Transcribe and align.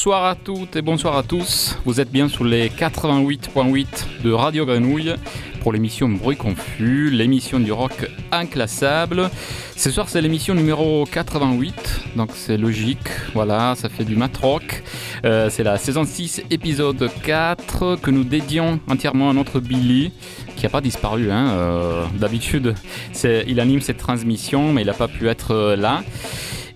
Bonsoir 0.00 0.24
à 0.24 0.34
toutes 0.34 0.76
et 0.76 0.80
bonsoir 0.80 1.14
à 1.14 1.22
tous. 1.22 1.76
Vous 1.84 2.00
êtes 2.00 2.10
bien 2.10 2.26
sur 2.26 2.42
les 2.42 2.70
88.8 2.70 4.22
de 4.24 4.32
Radio 4.32 4.64
Grenouille 4.64 5.14
pour 5.60 5.74
l'émission 5.74 6.08
Bruit 6.08 6.38
Confus, 6.38 7.10
l'émission 7.10 7.60
du 7.60 7.70
rock 7.70 8.08
inclassable. 8.32 9.28
Ce 9.76 9.90
soir, 9.90 10.08
c'est 10.08 10.22
l'émission 10.22 10.54
numéro 10.54 11.04
88, 11.04 11.74
donc 12.16 12.30
c'est 12.34 12.56
logique. 12.56 13.10
Voilà, 13.34 13.74
ça 13.76 13.90
fait 13.90 14.04
du 14.04 14.16
mat 14.16 14.34
rock. 14.38 14.82
Euh, 15.26 15.50
c'est 15.50 15.64
la 15.64 15.76
saison 15.76 16.06
6, 16.06 16.44
épisode 16.48 17.10
4, 17.22 17.96
que 17.96 18.10
nous 18.10 18.24
dédions 18.24 18.80
entièrement 18.88 19.28
à 19.28 19.34
notre 19.34 19.60
Billy, 19.60 20.12
qui 20.56 20.62
n'a 20.62 20.70
pas 20.70 20.80
disparu. 20.80 21.30
Hein. 21.30 21.50
Euh, 21.50 22.04
d'habitude, 22.18 22.74
il 23.22 23.60
anime 23.60 23.82
cette 23.82 23.98
transmission, 23.98 24.72
mais 24.72 24.80
il 24.80 24.86
n'a 24.86 24.94
pas 24.94 25.08
pu 25.08 25.28
être 25.28 25.50
euh, 25.50 25.76
là. 25.76 26.02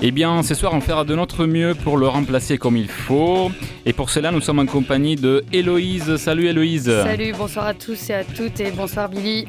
Eh 0.06 0.10
bien, 0.10 0.42
ce 0.42 0.54
soir, 0.54 0.74
on 0.74 0.82
fera 0.82 1.04
de 1.04 1.14
notre 1.14 1.46
mieux 1.46 1.74
pour 1.74 1.96
le 1.96 2.06
remplacer 2.06 2.58
comme 2.58 2.76
il 2.76 2.88
faut. 2.88 3.50
Et 3.86 3.94
pour 3.94 4.10
cela, 4.10 4.32
nous 4.32 4.42
sommes 4.42 4.58
en 4.58 4.66
compagnie 4.66 5.16
de 5.16 5.42
Héloïse. 5.50 6.16
Salut 6.16 6.46
Héloïse. 6.46 6.92
Salut, 7.04 7.32
bonsoir 7.32 7.64
à 7.64 7.72
tous 7.72 8.10
et 8.10 8.12
à 8.12 8.22
toutes 8.22 8.60
et 8.60 8.70
bonsoir 8.70 9.08
Billy. 9.08 9.46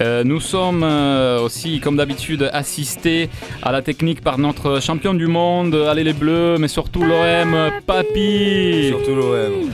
Euh, 0.00 0.24
nous 0.24 0.40
sommes 0.40 0.82
euh, 0.82 1.38
aussi, 1.38 1.78
comme 1.78 1.96
d'habitude, 1.96 2.50
assistés 2.52 3.30
à 3.62 3.70
la 3.70 3.82
technique 3.82 4.20
par 4.20 4.36
notre 4.36 4.82
champion 4.82 5.14
du 5.14 5.28
monde, 5.28 5.76
allez 5.76 6.02
les 6.02 6.12
Bleus, 6.12 6.56
mais 6.58 6.66
surtout 6.66 7.04
l'OM, 7.04 7.70
Papy. 7.86 8.88
Surtout 8.88 9.14
l'OM. 9.14 9.70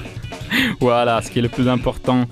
Voilà, 0.80 1.22
ce 1.22 1.30
qui 1.30 1.38
est 1.38 1.42
le 1.42 1.48
plus 1.48 1.66
important. 1.66 2.26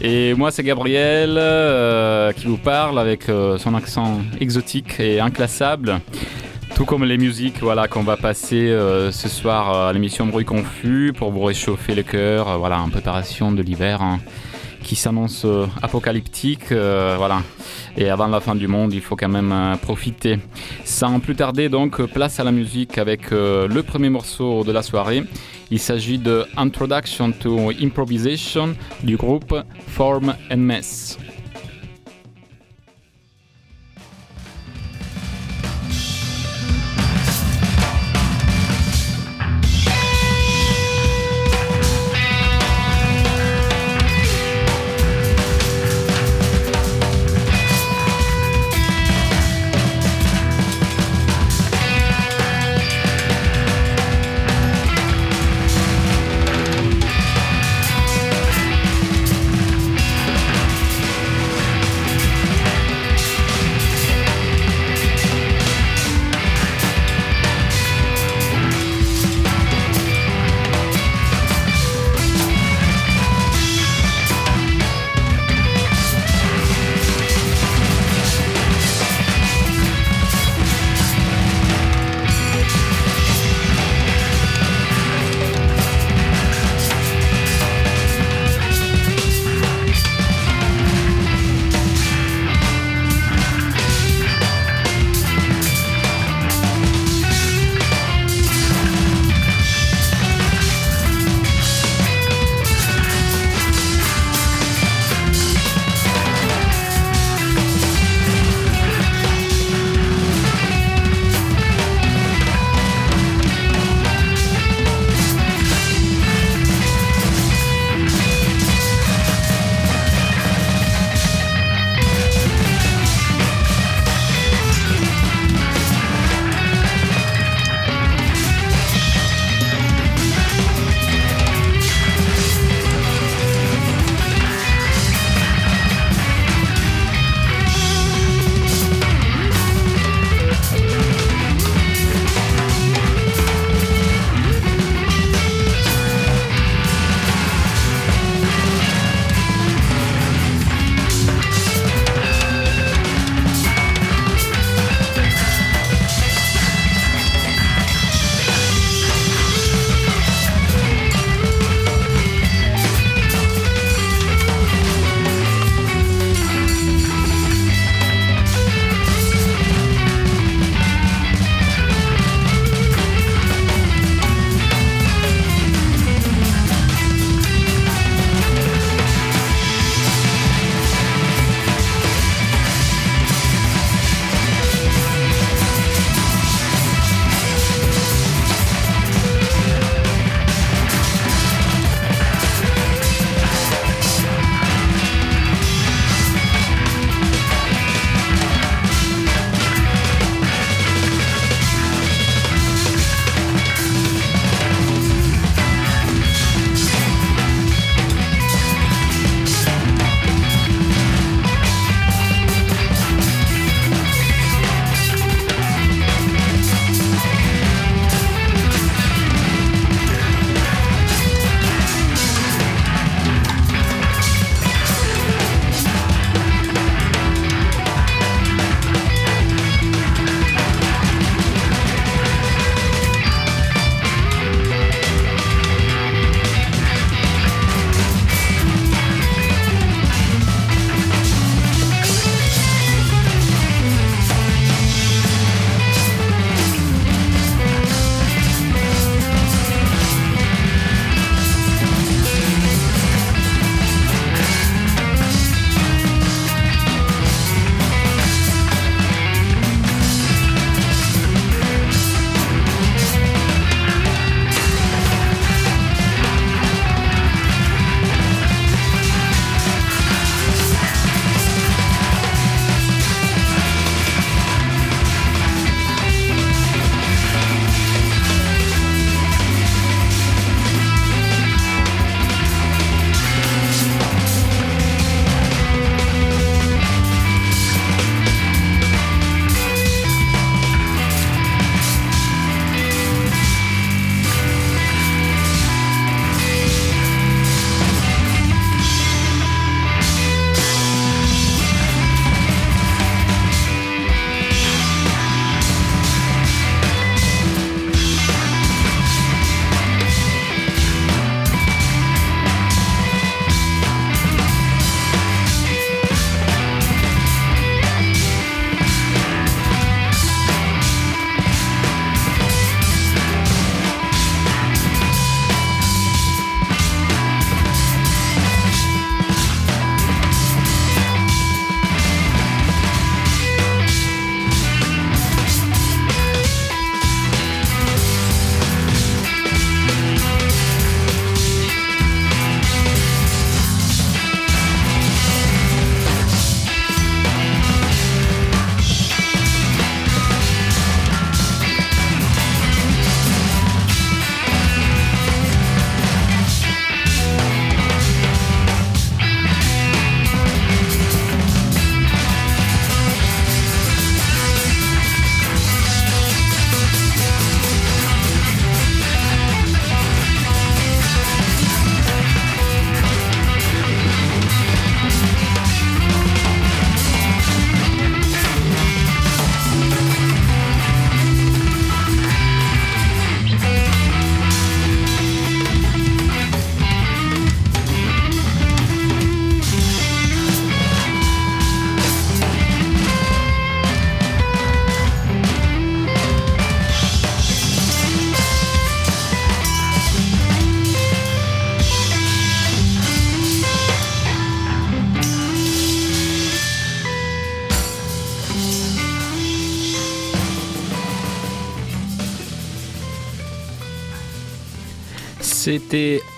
Et 0.00 0.34
moi, 0.34 0.52
c'est 0.52 0.62
Gabriel 0.62 1.36
euh, 1.38 2.30
qui 2.30 2.46
vous 2.46 2.56
parle 2.56 3.00
avec 3.00 3.24
son 3.24 3.74
accent 3.74 4.20
exotique 4.40 5.00
et 5.00 5.18
inclassable. 5.18 6.00
Tout 6.80 6.86
comme 6.86 7.04
les 7.04 7.18
musiques 7.18 7.60
voilà, 7.60 7.88
qu'on 7.88 8.02
va 8.02 8.16
passer 8.16 8.70
euh, 8.70 9.12
ce 9.12 9.28
soir 9.28 9.70
euh, 9.70 9.90
à 9.90 9.92
l'émission 9.92 10.24
Bruit 10.24 10.46
Confus 10.46 11.12
pour 11.14 11.30
vous 11.30 11.42
réchauffer 11.42 11.94
le 11.94 12.02
cœur, 12.02 12.48
euh, 12.48 12.56
voilà, 12.56 12.80
en 12.80 12.88
préparation 12.88 13.52
de 13.52 13.60
l'hiver 13.60 14.00
hein, 14.00 14.18
qui 14.82 14.96
s'annonce 14.96 15.46
apocalyptique. 15.82 16.68
voilà. 16.70 17.42
Et 17.98 18.08
avant 18.08 18.28
la 18.28 18.40
fin 18.40 18.54
du 18.54 18.66
monde, 18.66 18.94
il 18.94 19.02
faut 19.02 19.14
quand 19.14 19.28
même 19.28 19.76
profiter. 19.82 20.38
Sans 20.86 21.20
plus 21.20 21.36
tarder, 21.36 21.68
donc, 21.68 22.00
place 22.06 22.40
à 22.40 22.44
la 22.44 22.50
musique 22.50 22.96
avec 22.96 23.30
le 23.30 23.80
premier 23.82 24.08
morceau 24.08 24.64
de 24.64 24.72
la 24.72 24.80
soirée. 24.80 25.24
Il 25.70 25.80
s'agit 25.80 26.16
de 26.16 26.46
Introduction 26.56 27.32
to 27.32 27.72
Improvisation 27.78 28.74
du 29.02 29.18
groupe 29.18 29.54
Form 29.86 30.34
and 30.50 30.56
Mess. 30.56 31.18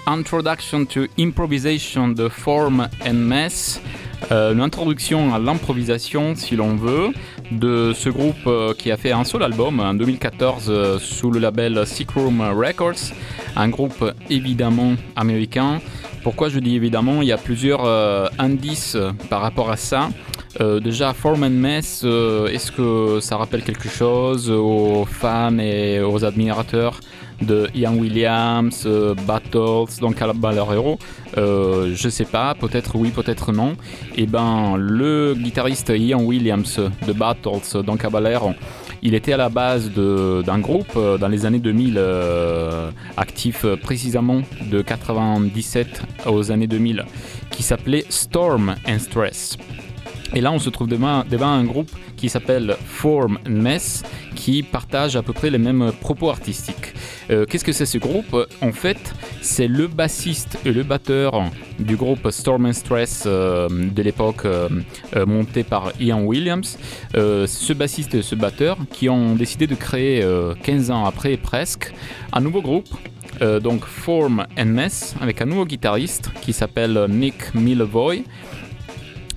Introduction 0.06 0.87
to 0.87 1.06
Improvisation 1.19 2.08
de 2.08 2.28
Form 2.31 2.88
and 3.04 3.12
Mess, 3.12 3.82
euh, 4.31 4.54
une 4.54 4.62
introduction 4.62 5.34
à 5.34 5.38
l'improvisation, 5.38 6.34
si 6.34 6.56
l'on 6.56 6.75
veut, 6.75 7.10
de 7.50 7.93
ce 7.94 8.08
groupe 8.08 8.46
euh, 8.46 8.72
qui 8.72 8.90
a 8.90 8.96
fait 8.96 9.12
un 9.12 9.25
seul 9.25 9.43
album 9.43 9.78
en 9.81 9.93
2014 9.93 10.66
euh, 10.69 10.99
sous 10.99 11.31
le 11.31 11.38
label 11.38 11.87
Sick 11.87 12.12
Room 12.12 12.40
Records, 12.40 13.12
un 13.54 13.69
groupe 13.69 14.12
évidemment 14.31 14.94
américain. 15.16 15.80
Pourquoi 16.23 16.49
je 16.49 16.59
dis 16.59 16.75
évidemment? 16.75 17.21
Il 17.21 17.28
y 17.28 17.32
a 17.32 17.38
plusieurs 17.38 17.85
indices 18.38 18.97
par 19.28 19.42
rapport 19.42 19.71
à 19.71 19.76
ça. 19.76 20.09
déjà, 20.80 21.12
Form 21.12 21.42
and 21.42 21.50
Mess, 21.50 22.04
est-ce 22.04 22.71
que 22.71 23.18
ça 23.21 23.37
rappelle 23.37 23.64
quelque 23.64 23.88
chose 23.88 24.49
aux 24.49 25.04
fans 25.04 25.59
et 25.59 26.00
aux 26.00 26.25
admirateurs? 26.25 27.00
De 27.42 27.68
Ian 27.75 27.94
Williams, 27.94 28.84
euh, 28.87 29.14
Battles, 29.26 30.00
donc 30.00 30.16
Caballero, 30.16 30.72
Hero, 30.72 30.99
euh, 31.37 31.92
je 31.94 32.08
sais 32.08 32.25
pas, 32.25 32.54
peut-être 32.54 32.96
oui, 32.96 33.11
peut-être 33.11 33.52
non. 33.52 33.72
Et 34.16 34.22
eh 34.22 34.26
ben 34.26 34.76
le 34.76 35.34
guitariste 35.34 35.92
Ian 35.94 36.22
Williams 36.22 36.80
de 37.06 37.12
Battles, 37.12 37.82
donc 37.84 38.00
Caballero, 38.00 38.52
il 39.02 39.14
était 39.14 39.32
à 39.32 39.37
la 39.37 39.49
base 39.49 39.90
d'un 39.90 40.58
groupe 40.58 40.92
euh, 40.96 41.18
dans 41.18 41.28
les 41.28 41.44
années 41.44 41.58
2000, 41.58 41.94
euh, 41.96 42.90
actif 43.16 43.66
précisément 43.82 44.42
de 44.70 44.82
97 44.82 46.02
aux 46.26 46.52
années 46.52 46.68
2000, 46.68 47.04
qui 47.50 47.62
s'appelait 47.62 48.04
Storm 48.08 48.76
and 48.88 48.99
Stress. 49.00 49.56
Et 50.35 50.41
là, 50.41 50.51
on 50.51 50.59
se 50.59 50.71
trouve 50.71 50.89
devant, 50.89 51.25
un 51.43 51.65
groupe 51.65 51.91
qui 52.17 52.31
s'appelle 52.31 52.77
Form 52.87 53.39
Mess, 53.47 54.03
qui 54.35 54.62
partage 54.62 55.15
à 55.15 55.23
peu 55.23 55.35
près 55.35 55.51
les 55.51 55.59
mêmes 55.59 55.93
propos 56.01 56.31
artistiques. 56.31 56.95
Euh, 57.31 57.45
qu'est-ce 57.45 57.65
que 57.65 57.73
c'est 57.73 57.87
ce 57.87 57.99
groupe? 57.99 58.35
En 58.62 58.73
fait, 58.73 59.12
c'est 59.43 59.69
le 59.69 59.89
bassiste 59.89 60.59
et 60.65 60.73
le 60.73 60.85
batteur 60.85 61.51
du 61.79 61.97
groupe 61.97 62.31
Storm 62.31 62.65
and 62.65 62.73
Stress 62.73 63.25
euh, 63.27 63.69
de 63.69 64.03
l'époque 64.03 64.47
euh, 64.47 64.69
monté 65.27 65.65
par 65.65 65.93
Ian 66.01 66.23
Williams. 66.23 66.79
ce 67.15 67.73
bassiste 67.75 68.15
et 68.15 68.23
ce 68.23 68.35
batteur 68.35 68.79
qui 68.91 69.09
ont 69.11 69.35
décidé 69.35 69.67
de 69.67 69.75
créer 69.75 70.25
15 70.62 70.91
ans 70.91 71.05
après 71.05 71.37
presque 71.37 71.93
un 72.33 72.41
nouveau 72.41 72.62
groupe 72.62 72.89
donc 73.62 73.85
Form 73.85 74.47
and 74.59 74.67
Mess 74.67 75.15
avec 75.21 75.41
un 75.41 75.47
nouveau 75.47 75.65
guitariste 75.65 76.31
qui 76.43 76.53
s'appelle 76.53 77.07
Nick 77.09 77.55
Millevoy 77.55 78.25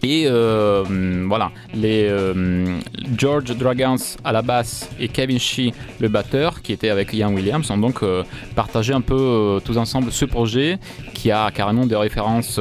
et 0.05 0.27
euh, 0.27 0.83
voilà, 1.27 1.51
les 1.74 2.07
euh, 2.07 2.77
George 3.17 3.45
Dragons 3.57 3.95
à 4.24 4.31
la 4.31 4.43
basse 4.43 4.88
et 5.00 5.07
Kevin 5.07 5.39
Shee, 5.39 5.74
le 6.00 6.09
batteur, 6.09 6.62
qui 6.62 6.74
était 6.74 6.89
avec 6.89 7.12
Ian 7.13 7.33
Williams, 7.33 7.71
ont 7.71 7.77
donc 7.77 8.03
euh, 8.03 8.24
partagé 8.55 8.93
un 8.93 9.01
peu 9.01 9.59
tous 9.65 9.77
ensemble 9.77 10.12
ce 10.12 10.25
projet 10.25 10.77
qui 11.15 11.31
a 11.31 11.50
carrément 11.50 11.88
des 11.88 11.95
références 11.95 12.59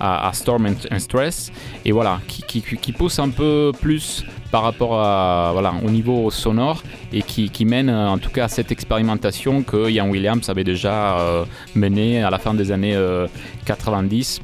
à, 0.00 0.30
Storm 0.32 0.66
and, 0.66 0.98
Stress. 0.98 1.52
Et 1.84 1.92
voilà, 1.92 2.20
qui, 2.26 2.92
pousse 2.92 3.18
un 3.20 3.28
peu 3.28 3.70
plus 3.80 4.24
par 4.50 4.62
rapport 4.62 4.98
à, 5.00 5.50
voilà, 5.52 5.74
au 5.84 5.90
niveau 5.90 6.30
sonore 6.30 6.82
et 7.12 7.22
qui, 7.22 7.64
mène 7.64 7.90
en 7.90 8.18
tout 8.18 8.30
cas 8.30 8.44
à 8.44 8.48
cette 8.48 8.72
expérimentation 8.72 9.62
que 9.62 9.88
Ian 9.90 10.08
Williams 10.08 10.48
avait 10.48 10.64
déjà 10.64 11.44
menée 11.74 12.22
à 12.22 12.30
la 12.30 12.38
fin 12.38 12.54
des 12.54 12.72
années 12.72 12.98
90 13.64 14.40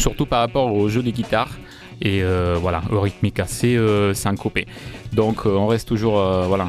surtout 0.00 0.26
par 0.26 0.40
rapport 0.40 0.74
au 0.74 0.88
jeu 0.88 1.02
des 1.02 1.12
guitares 1.12 1.58
et 2.02 2.22
euh, 2.22 2.56
voilà, 2.60 2.82
au 2.90 3.00
rythmique 3.00 3.38
assez 3.38 3.76
euh, 3.76 4.14
syncopé. 4.14 4.66
Donc 5.12 5.44
euh, 5.44 5.50
on 5.50 5.66
reste 5.66 5.86
toujours 5.86 6.14
voilà, 6.48 6.68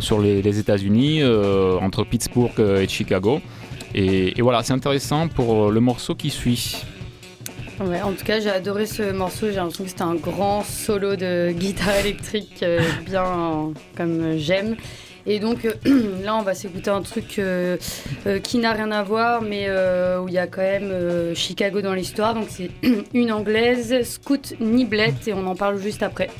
sur 0.00 0.20
les, 0.20 0.58
États-Unis, 0.58 1.22
entre 1.80 2.04
Pittsburgh 2.04 2.58
et 2.58 2.88
Chicago. 2.88 3.40
Et, 3.94 4.34
voilà, 4.42 4.62
c'est 4.62 4.74
intéressant 4.74 5.28
pour 5.28 5.70
le 5.70 5.80
morceau 5.80 6.14
qui 6.14 6.30
suit. 6.30 6.84
en 7.80 8.12
tout 8.12 8.24
cas, 8.24 8.40
j'ai 8.40 8.50
adoré 8.50 8.84
ce 8.84 9.10
morceau. 9.12 9.48
J'ai 9.48 9.56
l'impression 9.56 9.84
que 9.84 9.90
c'était 9.90 10.02
un 10.02 10.16
grand 10.16 10.62
solo 10.62 11.16
de 11.16 11.52
guitare 11.52 11.96
électrique, 11.96 12.64
bien 13.06 13.72
comme 13.96 14.36
j'aime. 14.36 14.76
Et 15.26 15.40
donc 15.40 15.64
euh, 15.64 15.72
là, 16.24 16.36
on 16.36 16.42
va 16.42 16.54
s'écouter 16.54 16.90
un 16.90 17.02
truc 17.02 17.38
euh, 17.38 17.76
euh, 18.26 18.38
qui 18.38 18.58
n'a 18.58 18.72
rien 18.72 18.92
à 18.92 19.02
voir, 19.02 19.42
mais 19.42 19.68
où 20.20 20.28
il 20.28 20.34
y 20.34 20.38
a 20.38 20.46
quand 20.46 20.62
même 20.62 21.34
Chicago 21.34 21.80
dans 21.80 21.94
l'histoire. 21.94 22.34
Donc 22.34 22.46
c'est 22.48 22.70
une 23.14 23.32
anglaise, 23.32 24.02
Scout 24.04 24.54
Niblett, 24.60 25.26
et 25.26 25.32
on 25.32 25.46
en 25.46 25.56
parle 25.56 25.78
juste 25.78 26.02
après. 26.02 26.30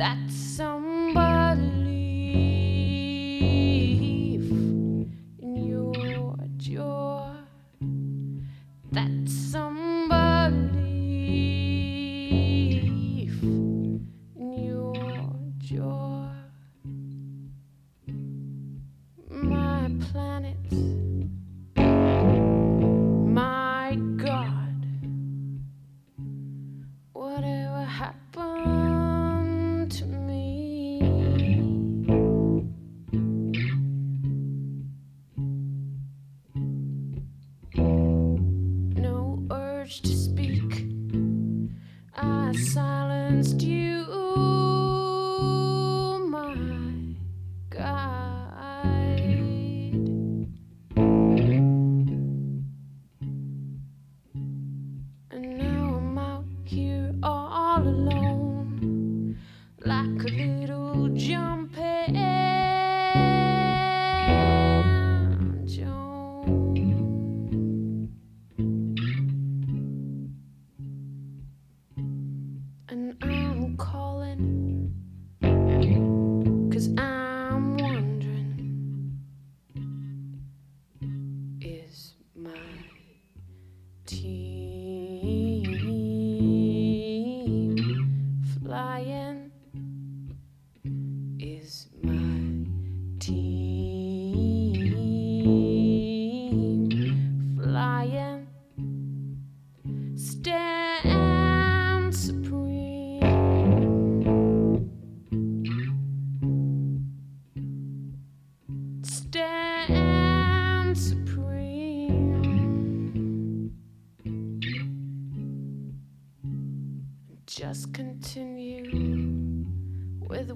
That's 0.00 0.34
so. 0.34 0.89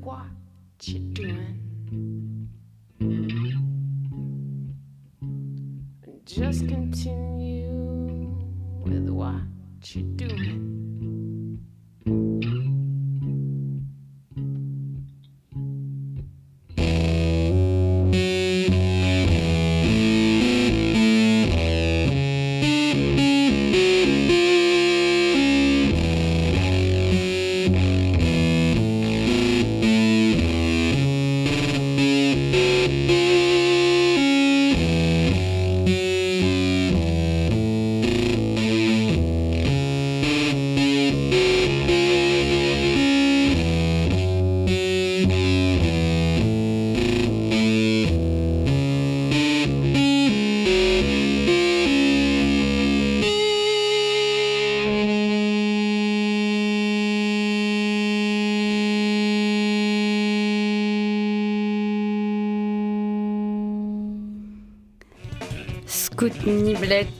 what 0.04 0.26
you 0.82 0.99
doing. 0.99 2.49
Just 6.26 6.68
continue 6.68 7.70
with 8.84 9.08
what 9.08 9.40
you're 9.94 10.04
doing. 10.16 10.74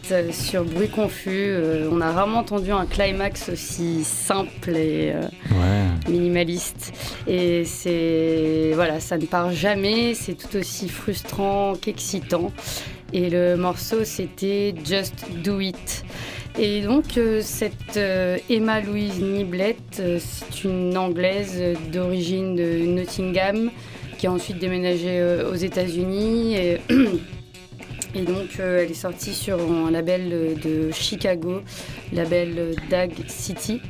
Niblette 0.04 0.34
sur 0.34 0.64
Bruit 0.64 0.88
Confus. 0.88 1.30
Euh, 1.30 1.88
on 1.90 2.00
a 2.00 2.12
rarement 2.12 2.40
entendu 2.40 2.70
un 2.73 2.87
climax 2.87 3.49
aussi 3.49 4.04
simple 4.04 4.76
et 4.76 5.12
euh, 5.14 5.28
minimaliste. 6.08 6.92
Et 7.26 7.64
c'est. 7.64 8.73
Voilà, 8.75 9.00
ça 9.00 9.16
ne 9.16 9.26
part 9.26 9.52
jamais. 9.52 10.14
C'est 10.14 10.34
tout 10.34 10.56
aussi 10.56 10.88
frustrant 10.88 11.75
qu'excitant. 11.80 12.52
Et 13.12 13.30
le 13.30 13.56
morceau, 13.56 14.04
c'était 14.04 14.75
Just 14.84 15.25
Do 15.42 15.61
It. 15.61 16.04
Et 16.58 16.82
donc, 16.82 17.16
euh, 17.16 17.40
cette 17.42 17.99
Emma 18.50 18.80
Louise 18.80 19.20
Niblette, 19.20 20.02
c'est 20.18 20.64
une 20.64 20.96
Anglaise 20.96 21.61
d'origine 21.92 22.56
de 22.56 22.87
Nottingham 22.87 23.70
qui 24.18 24.26
a 24.26 24.32
ensuite 24.32 24.58
déménagé 24.58 25.23
aux 25.50 25.56
États-Unis. 25.56 26.56
Et 26.56 26.80
Et 28.14 28.23
donc, 28.23 28.61
euh, 28.61 28.83
elle 28.83 28.90
est 28.90 28.94
sortie 28.94 29.35
sur 29.35 29.59
un 29.61 29.90
label 29.90 30.56
de 30.62 30.90
Chicago, 30.92 31.62
label 32.12 32.76
Dag 32.90 33.12
City. 33.26 33.80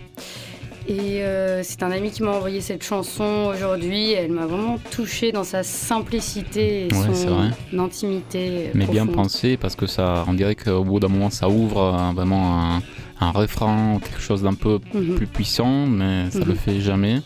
Et 0.86 1.22
euh, 1.22 1.62
c'est 1.62 1.82
un 1.82 1.90
ami 1.90 2.10
qui 2.10 2.22
m'a 2.22 2.32
envoyé 2.32 2.60
cette 2.60 2.84
chanson 2.84 3.50
aujourd'hui. 3.52 4.12
Elle 4.12 4.32
m'a 4.32 4.46
vraiment 4.46 4.78
touchée 4.90 5.32
dans 5.32 5.44
sa 5.44 5.62
simplicité 5.62 6.86
et 6.86 6.90
son 6.90 7.50
intimité. 7.78 8.70
Mais 8.74 8.86
bien 8.86 9.06
pensé 9.06 9.56
parce 9.56 9.76
que 9.76 9.86
ça, 9.86 10.24
on 10.28 10.34
dirait 10.34 10.54
qu'au 10.54 10.84
bout 10.84 11.00
d'un 11.00 11.08
moment, 11.08 11.30
ça 11.30 11.48
ouvre 11.48 11.82
euh, 11.82 12.12
vraiment 12.14 12.60
un, 12.60 12.82
un 13.20 13.30
refrain, 13.30 13.98
quelque 14.02 14.20
chose 14.20 14.42
d'un 14.42 14.54
peu 14.54 14.78
mhm. 14.92 15.14
plus 15.14 15.26
puissant, 15.26 15.86
mais 15.86 16.30
ça 16.30 16.40
ne 16.40 16.44
le 16.44 16.52
mhm. 16.52 16.58
fait 16.58 16.80
jamais. 16.80 17.20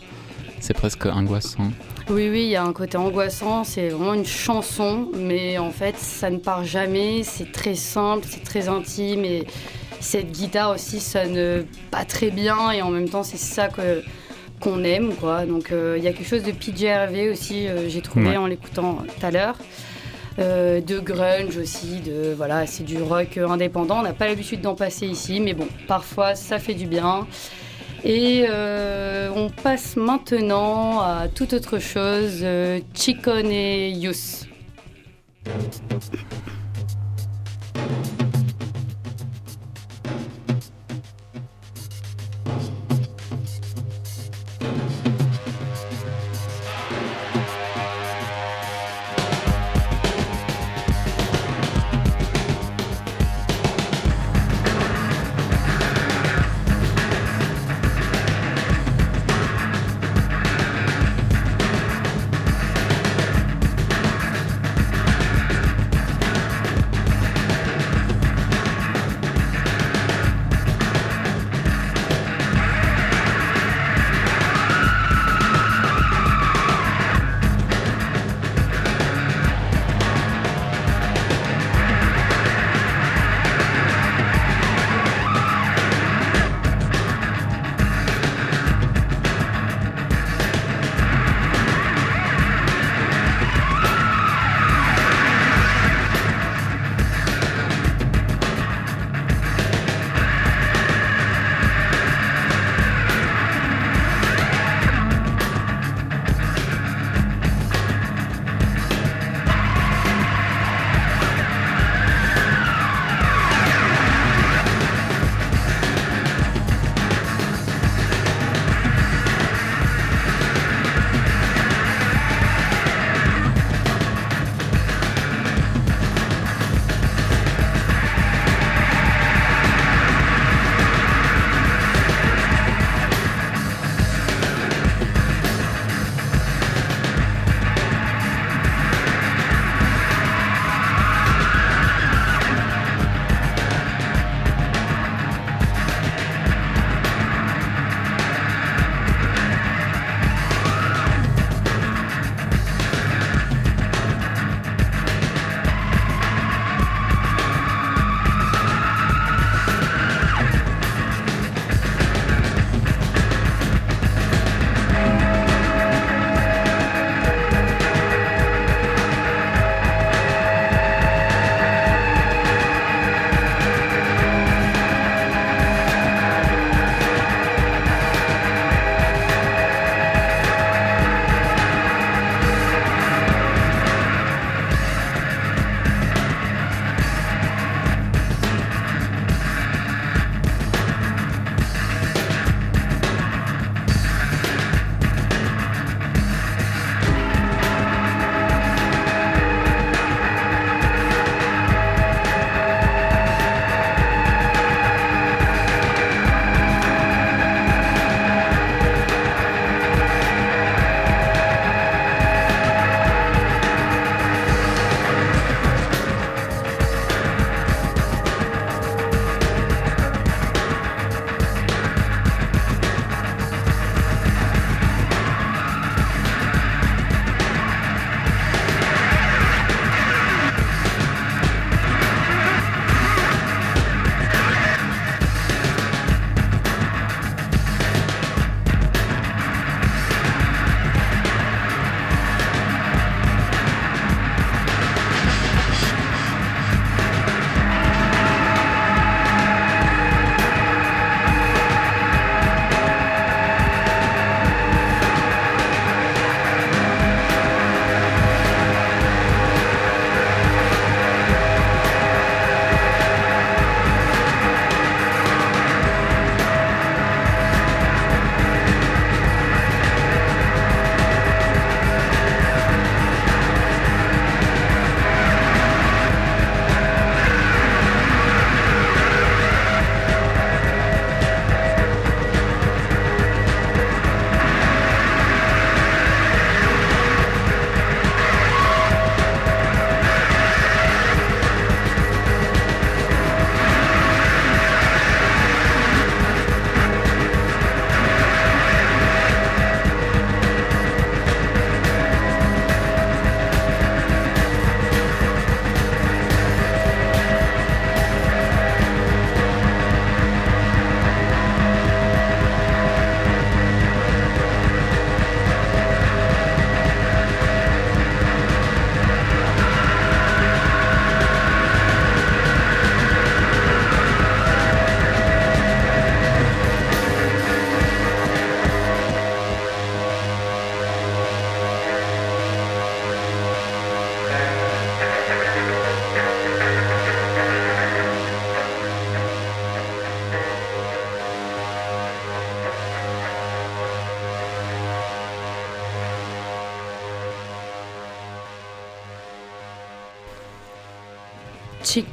C'est 0.61 0.73
presque 0.73 1.05
angoissant. 1.05 1.71
Oui, 2.11 2.27
oui, 2.31 2.41
il 2.45 2.49
y 2.49 2.55
a 2.55 2.63
un 2.63 2.73
côté 2.73 2.97
angoissant, 2.97 3.63
c'est 3.63 3.89
vraiment 3.89 4.15
une 4.15 4.25
chanson, 4.25 5.09
mais 5.13 5.59
en 5.59 5.69
fait, 5.69 5.95
ça 5.95 6.31
ne 6.31 6.37
part 6.37 6.63
jamais, 6.63 7.21
c'est 7.21 7.51
très 7.51 7.75
simple, 7.75 8.25
c'est 8.27 8.43
très 8.43 8.67
intime, 8.67 9.23
et 9.23 9.45
cette 9.99 10.31
guitare 10.31 10.71
aussi 10.71 11.01
sonne 11.01 11.65
pas 11.91 12.05
très 12.05 12.31
bien, 12.31 12.71
et 12.71 12.81
en 12.81 12.89
même 12.89 13.07
temps, 13.07 13.21
c'est 13.21 13.37
ça 13.37 13.67
que 13.67 14.01
qu'on 14.59 14.83
aime, 14.83 15.13
quoi. 15.13 15.45
Donc, 15.45 15.71
euh, 15.71 15.95
il 15.99 16.03
y 16.03 16.07
a 16.07 16.13
quelque 16.13 16.27
chose 16.27 16.43
de 16.43 16.51
PJ 16.51 17.29
aussi, 17.31 17.67
euh, 17.67 17.87
j'ai 17.87 18.01
trouvé 18.01 18.37
en 18.37 18.47
l'écoutant 18.47 18.95
tout 18.95 19.25
à 19.25 19.29
l'heure. 19.29 19.55
Euh, 20.39 20.81
de 20.81 20.99
grunge 20.99 21.57
aussi, 21.57 21.99
de 21.99 22.33
voilà, 22.35 22.65
c'est 22.65 22.83
du 22.83 23.01
rock 23.01 23.37
indépendant. 23.37 23.99
On 23.99 24.03
n'a 24.03 24.13
pas 24.13 24.27
l'habitude 24.27 24.61
d'en 24.61 24.73
passer 24.73 25.05
ici, 25.05 25.39
mais 25.39 25.53
bon, 25.53 25.67
parfois 25.87 26.33
ça 26.33 26.57
fait 26.59 26.73
du 26.73 26.87
bien. 26.87 27.27
Et 28.03 28.45
euh, 28.47 29.29
on 29.35 29.49
passe 29.49 29.95
maintenant 29.95 31.01
à 31.01 31.27
toute 31.27 31.53
autre 31.53 31.79
chose, 31.79 32.39
euh, 32.43 32.79
Chicone 32.93 33.51
Yus. 33.51 34.45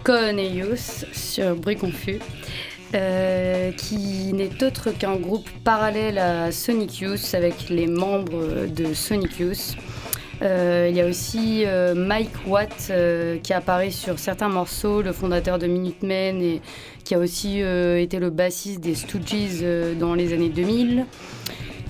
Chiconeius 0.07 1.05
sur 1.13 1.57
Bruit 1.57 1.77
Confus. 1.77 2.21
Euh, 2.95 3.73
qui 3.73 4.33
n'est 4.33 4.63
autre 4.63 4.91
qu'un 4.97 5.17
groupe 5.17 5.49
parallèle 5.65 6.19
à 6.19 6.53
Sonic 6.53 7.01
Youth 7.01 7.35
avec 7.35 7.69
les 7.69 7.89
membres 7.89 8.67
de 8.67 8.95
Sonic 8.95 9.41
Youth. 9.41 9.75
Euh, 10.43 10.87
il 10.89 10.97
y 10.97 11.01
a 11.01 11.07
aussi 11.07 11.65
euh, 11.67 11.97
Mike 11.97 12.47
Watt 12.47 12.93
qui 13.43 13.53
apparaît 13.53 13.91
sur 13.91 14.21
certains 14.21 14.49
morceaux, 14.49 15.03
le 15.03 15.11
fondateur 15.11 15.59
de 15.59 15.67
Minutemen 15.67 16.41
et 16.41 16.61
qui 17.03 17.17
a 17.17 17.19
aussi 17.19 17.59
été 17.59 18.21
le 18.21 18.31
bassiste 18.31 18.81
des 18.81 18.95
Stooges 18.95 19.65
dans 19.99 20.15
les 20.15 20.33
années 20.33 20.51
2000. 20.51 21.05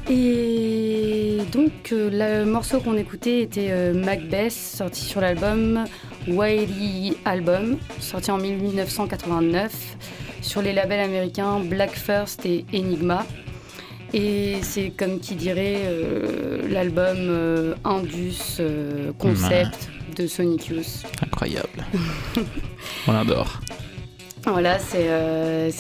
Et 0.09 1.39
donc 1.53 1.91
le 1.91 2.45
morceau 2.45 2.81
qu'on 2.81 2.97
écoutait 2.97 3.43
était 3.43 3.93
Macbeth, 3.93 4.53
sorti 4.53 5.03
sur 5.03 5.21
l'album 5.21 5.85
Wiley 6.29 7.17
Album, 7.25 7.79
sorti 8.01 8.31
en 8.31 8.39
1989 8.39 9.97
sur 10.43 10.63
les 10.63 10.73
labels 10.73 11.01
américains 11.01 11.61
Black 11.61 11.93
First 11.93 12.47
et 12.47 12.65
Enigma. 12.75 13.25
Et 14.13 14.57
c'est 14.63 14.91
comme 14.91 15.21
qui 15.21 15.35
dirait 15.35 15.83
euh, 15.85 16.69
l'album 16.69 17.17
euh, 17.19 17.75
Indus 17.85 18.59
euh, 18.61 19.13
Concept 19.19 19.91
de 20.17 20.27
Sonic 20.27 20.69
Youth. 20.69 21.05
Incroyable. 21.23 21.85
On 23.07 23.15
adore. 23.15 23.61
Voilà, 24.45 24.79
c'est 24.79 25.09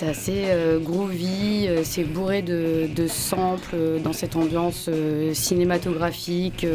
assez 0.04 0.46
groovy, 0.82 1.68
c'est 1.84 2.02
bourré 2.02 2.42
de, 2.42 2.88
de, 2.92 3.06
samples 3.06 4.00
dans 4.02 4.12
cette 4.12 4.34
ambiance 4.34 4.90
cinématographique, 5.34 6.66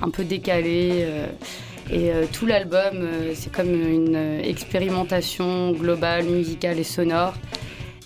un 0.00 0.08
peu 0.08 0.24
décalée. 0.24 1.06
Et 1.90 2.12
euh, 2.12 2.26
tout 2.30 2.44
l'album, 2.44 2.94
euh, 2.94 3.32
c'est 3.34 3.50
comme 3.50 3.72
une 3.72 4.14
euh, 4.14 4.42
expérimentation 4.42 5.72
globale, 5.72 6.24
musicale 6.24 6.78
et 6.78 6.84
sonore. 6.84 7.34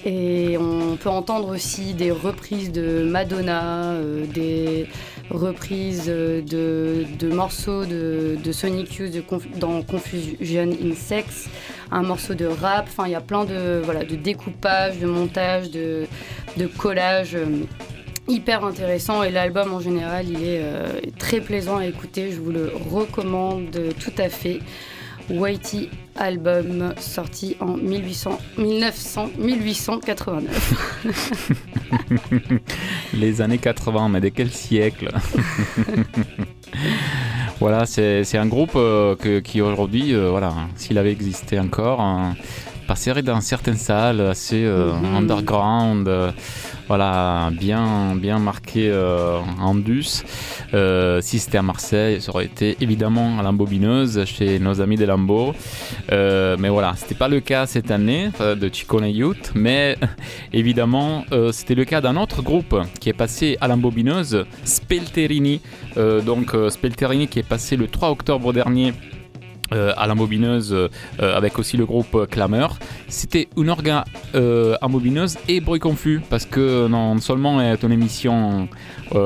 Et 0.05 0.57
on 0.59 0.97
peut 0.97 1.09
entendre 1.09 1.49
aussi 1.49 1.95
des 1.95 2.11
reprises 2.11 2.73
de 2.73 3.05
Madonna, 3.05 3.95
des 4.35 4.89
reprises 5.31 6.07
de, 6.07 7.05
morceaux 7.33 7.85
de, 7.85 8.37
Sonic 8.51 8.97
Youth 8.97 9.13
dans 9.61 9.81
Confusion 9.83 10.71
in 10.73 10.95
Sex, 10.97 11.49
un 11.93 12.03
morceau 12.03 12.35
de 12.35 12.47
rap. 12.47 12.87
Enfin, 12.89 13.07
il 13.07 13.13
y 13.13 13.15
a 13.15 13.21
plein 13.21 13.45
de, 13.45 13.81
voilà, 13.85 14.03
de 14.03 14.17
découpage, 14.17 14.99
de 14.99 15.07
montage, 15.07 15.71
de, 15.71 16.07
de 16.57 16.67
collage 16.67 17.37
hyper 18.29 18.65
intéressant 18.65 19.23
et 19.23 19.31
l'album 19.31 19.73
en 19.73 19.81
général 19.81 20.29
il 20.29 20.43
est 20.43 20.61
euh, 20.63 21.01
très 21.19 21.41
plaisant 21.41 21.79
à 21.79 21.87
écouter, 21.87 22.31
je 22.33 22.41
vous 22.41 22.53
le 22.53 22.73
recommande 22.91 23.79
tout 23.99 24.13
à 24.19 24.29
fait. 24.29 24.61
Whitey 25.31 25.89
album 26.17 26.95
sorti 26.99 27.57
en 27.61 27.77
1800, 27.77 28.39
1900, 28.59 29.31
1889. 29.39 31.05
Les 33.15 33.41
années 33.41 33.59
80, 33.59 34.09
mais 34.09 34.21
de 34.21 34.29
quel 34.29 34.51
siècle? 34.51 35.09
Voilà, 37.61 37.87
c'est 37.87 38.39
un 38.39 38.47
groupe 38.47 38.73
euh, 38.75 39.15
qui 39.41 39.61
aujourd'hui, 39.61 40.15
euh, 40.15 40.31
voilà, 40.31 40.53
s'il 40.75 40.99
avait 40.99 41.13
existé 41.13 41.61
encore, 41.61 42.01
hein, 42.01 42.35
passerait 42.89 43.23
dans 43.23 43.41
certaines 43.41 43.77
salles 43.77 44.21
assez 44.21 44.65
mhm. 44.65 45.15
underground 45.15 46.11
voilà, 46.89 47.51
bien, 47.53 48.15
bien 48.17 48.39
marqué 48.39 48.89
euh, 48.91 49.39
en 49.61 49.75
dus. 49.75 50.25
Euh, 50.75 51.21
si 51.23 51.39
c'était 51.39 51.59
à 51.59 51.63
Marseille, 51.63 52.21
ça 52.21 52.31
aurait 52.31 52.47
été 52.47 52.77
évidemment 52.81 53.39
à 53.39 53.43
l'embobineuse 53.43 54.25
chez 54.25 54.59
nos 54.59 54.81
amis 54.81 54.97
de 54.97 55.05
Lambeau. 55.05 55.55
Euh, 56.11 56.57
mais 56.59 56.69
voilà, 56.69 56.95
c'était 56.97 57.15
pas 57.15 57.29
le 57.29 57.41
cas 57.41 57.67
cette 57.67 57.91
année 57.91 58.31
de 58.41 58.71
Chicone 58.73 59.07
Youth, 59.07 59.53
mais 59.55 59.97
évidemment, 60.53 61.25
c'était 61.53 61.75
le 61.75 61.85
cas 61.85 62.01
d'un 62.01 62.17
autre 62.17 62.43
groupe 62.43 62.77
qui 63.01 63.09
est 63.09 63.15
passé 63.15 63.57
à 63.61 63.69
l'embobineuse, 63.69 64.45
Spelterini. 64.65 65.61
donc 65.97 66.55
Spelterini 66.69 67.29
qui 67.29 67.39
est 67.39 67.49
passé 67.49 67.77
le 67.77 67.87
3 67.87 68.11
octobre 68.11 68.53
dernier 68.53 68.93
euh, 69.73 69.93
à 69.97 70.07
la 70.07 70.15
mobineuse 70.15 70.73
euh, 70.73 70.89
avec 71.19 71.59
aussi 71.59 71.77
le 71.77 71.87
groupe 71.87 72.27
Clameur. 72.31 72.79
C'était 73.09 73.49
une 73.57 73.71
orga 73.71 74.05
euh, 74.35 74.77
à 74.83 74.89
mobineuse 74.89 75.39
et 75.49 75.61
bruit 75.61 75.81
confus 75.81 76.21
parce 76.29 76.45
que 76.45 76.87
non 76.89 77.19
seulement 77.19 77.61
est 77.61 77.83
une 77.83 77.93
émission 77.93 78.69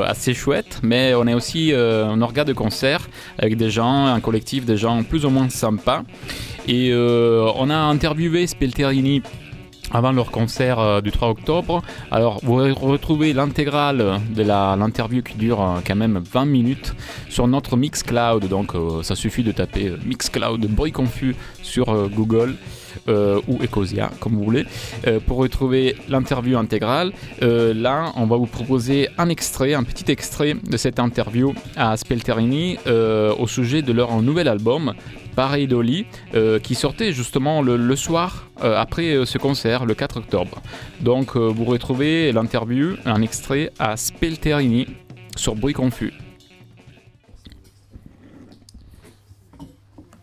assez 0.04 0.34
chouette, 0.34 0.80
mais 0.82 1.14
on 1.14 1.28
est 1.28 1.34
aussi 1.34 1.72
un 1.72 2.20
orga 2.20 2.42
de 2.42 2.52
concert 2.52 3.08
avec 3.38 3.56
des 3.56 3.70
gens, 3.70 4.06
un 4.06 4.20
collectif 4.20 4.64
des 4.64 4.76
gens 4.76 5.04
plus 5.04 5.24
ou 5.24 5.30
moins 5.30 5.48
sympas. 5.48 6.02
Et 6.66 6.92
on 6.92 7.70
a 7.70 7.76
interviewé 7.76 8.48
Spelterini 8.48 9.22
avant 9.96 10.12
leur 10.12 10.30
concert 10.30 10.78
euh, 10.78 11.00
du 11.00 11.10
3 11.10 11.28
octobre. 11.28 11.82
Alors 12.10 12.40
vous 12.42 12.56
retrouvez 12.74 13.32
l'intégrale 13.32 14.20
de 14.30 14.42
l'interview 14.42 15.22
qui 15.22 15.36
dure 15.36 15.62
euh, 15.62 15.80
quand 15.86 15.96
même 15.96 16.18
20 16.18 16.44
minutes 16.44 16.94
sur 17.30 17.48
notre 17.48 17.78
Mixcloud. 17.78 18.46
Donc 18.48 18.74
euh, 18.74 19.02
ça 19.02 19.16
suffit 19.16 19.42
de 19.42 19.52
taper 19.52 19.92
Mixcloud 20.04 20.60
bruit 20.66 20.92
confus 20.92 21.34
sur 21.62 22.08
Google. 22.10 22.54
ou 23.06 23.58
Ecosia, 23.62 24.10
comme 24.20 24.34
vous 24.36 24.42
voulez, 24.42 24.64
pour 25.26 25.36
retrouver 25.36 25.96
l'interview 26.08 26.56
intégrale. 26.58 27.12
là, 27.40 28.10
on 28.16 28.26
va 28.26 28.36
vous 28.36 28.46
proposer 28.46 29.10
un 29.18 29.28
extrait, 29.28 29.74
un 29.74 29.84
petit 29.84 30.10
extrait 30.10 30.54
de 30.54 30.76
cette 30.78 30.98
interview 30.98 31.54
à 31.76 31.96
Spelterini 31.98 32.78
au 33.38 33.46
sujet 33.46 33.82
de 33.82 33.92
leur 33.92 34.10
nouvel 34.22 34.48
album 34.48 34.94
euh, 36.34 36.58
qui 36.58 36.74
sortait 36.74 37.12
justement 37.12 37.60
le, 37.60 37.96
soir 37.96 38.45
euh, 38.62 38.76
après 38.76 39.14
euh, 39.14 39.24
ce 39.24 39.38
concert, 39.38 39.84
le 39.84 39.94
4 39.94 40.18
octobre. 40.18 40.60
Donc 41.00 41.36
vous 41.36 41.64
retrouvez 41.64 42.32
l'interview, 42.32 42.96
un 43.04 43.22
extrait 43.22 43.72
à 43.78 43.96
Spelterini 43.96 44.86
sur 45.36 45.54
Bruit 45.54 45.74
Confus. 45.74 46.12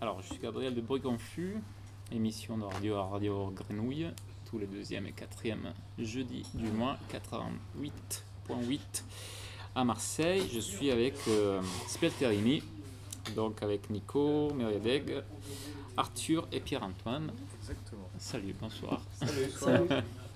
Alors, 0.01 0.21
je 0.21 0.33
suis 0.33 0.41
Gabriel 0.41 0.73
de 0.73 0.81
Bruit 0.81 1.01
Confus, 1.01 1.55
émission 2.11 2.57
de 2.57 2.63
radio 2.63 2.95
à 2.95 3.05
Radio 3.05 3.53
Grenouille, 3.55 4.07
tous 4.49 4.59
les 4.59 4.67
deuxième 4.67 5.07
et 5.07 5.11
quatrième 5.11 5.73
jeudi 5.99 6.43
du 6.53 6.69
mois, 6.71 6.97
88.8 7.11 8.79
à 9.75 9.83
Marseille. 9.83 10.43
Je 10.53 10.59
suis 10.59 10.91
avec 10.91 11.15
Spelterini 11.87 12.61
donc 13.31 13.63
avec 13.63 13.89
Nico, 13.89 14.53
Meriadeg, 14.53 15.23
Arthur 15.97 16.47
et 16.51 16.59
Pierre-Antoine. 16.59 17.31
Exactement. 17.63 18.09
Salut, 18.17 18.55
bonsoir. 18.59 19.01
Salut. 19.57 19.87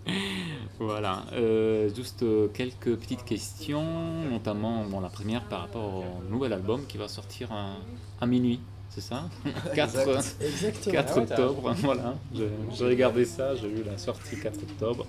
voilà, 0.79 1.25
euh, 1.33 1.93
juste 1.93 2.23
euh, 2.23 2.47
quelques 2.47 2.95
petites 2.95 3.25
questions, 3.25 3.83
notamment 4.31 4.85
bon, 4.85 5.01
la 5.01 5.09
première 5.09 5.43
par 5.49 5.59
rapport 5.59 5.95
au 5.95 6.23
nouvel 6.29 6.53
album 6.53 6.85
qui 6.87 6.97
va 6.97 7.09
sortir 7.09 7.49
à, 7.51 8.25
minuit, 8.25 8.61
c'est 8.89 9.01
ça? 9.01 9.29
4, 9.75 10.89
4 10.89 11.17
octobre, 11.17 11.75
voilà, 11.79 12.15
j'ai 12.33 12.85
regardé 12.85 13.25
ça, 13.25 13.57
j'ai 13.57 13.67
vu 13.67 13.83
la 13.83 13.97
sortie 13.97 14.39
4 14.39 14.59
octobre. 14.63 15.05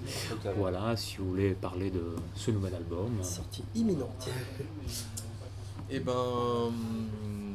Voilà, 0.56 0.96
si 0.96 1.18
vous 1.18 1.28
voulez 1.30 1.50
parler 1.50 1.92
de 1.92 2.16
ce 2.34 2.50
nouvel 2.50 2.74
album. 2.74 3.16
Sortie 3.22 3.62
imminente. 3.76 4.28
Eh 5.90 6.00
ben, 6.00 6.70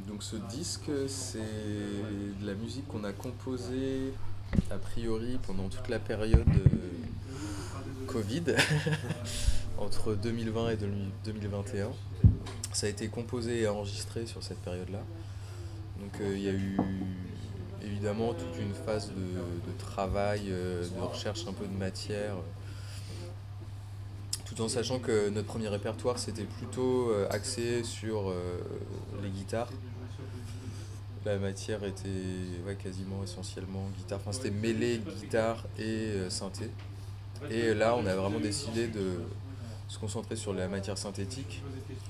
donc 0.07 0.23
ce 0.23 0.37
disque, 0.49 0.89
c'est 1.07 1.37
de 1.37 2.47
la 2.47 2.55
musique 2.55 2.87
qu'on 2.87 3.03
a 3.03 3.11
composée 3.11 4.11
a 4.71 4.77
priori 4.77 5.39
pendant 5.45 5.69
toute 5.69 5.89
la 5.89 5.99
période 5.99 6.47
euh, 6.47 8.05
Covid, 8.07 8.43
entre 9.77 10.15
2020 10.15 10.69
et 10.71 10.77
2021. 11.25 11.89
Ça 12.71 12.87
a 12.87 12.89
été 12.89 13.07
composé 13.07 13.61
et 13.61 13.67
enregistré 13.67 14.25
sur 14.25 14.43
cette 14.43 14.59
période-là. 14.59 14.99
Donc 15.99 16.21
euh, 16.21 16.33
il 16.35 16.43
y 16.43 16.49
a 16.49 16.53
eu 16.53 16.77
évidemment 17.83 18.33
toute 18.33 18.57
une 18.59 18.73
phase 18.73 19.09
de, 19.09 19.77
travail, 19.77 20.43
euh, 20.49 20.83
de 20.83 21.01
recherche 21.01 21.45
un 21.47 21.53
peu 21.53 21.65
de 21.65 21.77
matière, 21.77 22.35
tout 24.45 24.61
en 24.61 24.69
sachant 24.69 24.99
que 24.99 25.29
notre 25.29 25.47
premier 25.47 25.67
répertoire 25.67 26.19
c'était 26.19 26.45
plutôt 26.45 27.11
axé 27.29 27.83
sur 27.83 28.33
les 29.21 29.29
guitares 29.29 29.69
la 31.25 31.37
matière 31.37 31.83
était 31.83 32.09
quasiment 32.81 33.23
essentiellement 33.23 33.87
guitare. 33.97 34.19
Enfin, 34.19 34.31
c'était 34.31 34.51
mêlé 34.51 35.01
guitare 35.21 35.63
et 35.77 35.81
euh, 35.83 36.29
synthé. 36.29 36.69
Et 37.49 37.73
là, 37.73 37.95
on 37.95 38.05
a 38.05 38.15
vraiment 38.15 38.39
décidé 38.39 38.87
de 38.87 39.19
se 39.87 39.99
concentrer 39.99 40.35
sur 40.35 40.53
la 40.53 40.67
matière 40.67 40.97
synthétique 40.97 41.61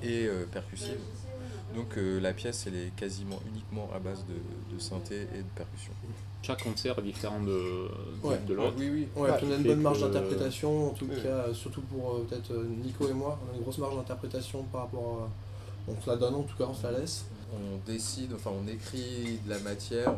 et 0.04 0.28
euh, 0.28 0.46
percussive. 0.46 1.00
Donc 1.76 1.98
euh, 1.98 2.20
la 2.20 2.34
pièce, 2.34 2.66
elle 2.68 2.76
est 2.76 2.96
quasiment 2.96 3.40
uniquement 3.48 3.90
à 3.96 4.00
base 4.00 4.24
de, 4.28 4.80
synthé 4.80 5.22
et 5.34 5.40
de 5.40 5.50
percussion. 5.56 5.92
Chaque 6.44 6.62
concert 6.62 7.00
est 7.00 7.02
différent 7.02 7.40
de, 7.40 7.88
de, 8.48 8.54
l'autre. 8.54 8.76
Oui, 8.78 8.90
oui. 8.92 9.08
on 9.16 9.24
a 9.24 9.40
une 9.40 9.64
bonne 9.64 9.82
marge 9.82 10.02
d'interprétation, 10.02 10.90
en 10.90 10.92
tout 10.92 11.08
cas, 11.08 11.52
surtout 11.54 11.82
pour 11.82 12.26
peut-être 12.26 12.54
Nico 12.84 13.08
et 13.08 13.14
moi. 13.14 13.40
On 13.48 13.54
a 13.54 13.56
une 13.56 13.64
grosse 13.64 13.78
marge 13.80 13.96
d'interprétation 13.96 14.64
par 14.72 14.82
rapport 14.82 15.24
à... 15.24 15.92
On 15.92 16.00
se 16.00 16.10
la 16.10 16.16
donne, 16.16 16.36
en 16.36 16.44
tout 16.44 16.56
cas, 16.58 16.66
on 16.70 16.74
se 16.74 16.84
la 16.84 17.00
laisse 17.00 17.26
on 17.54 17.78
décide, 17.86 18.34
enfin 18.34 18.52
on 18.52 18.68
écrit 18.68 19.40
de 19.46 19.50
la 19.50 19.60
matière 19.60 20.14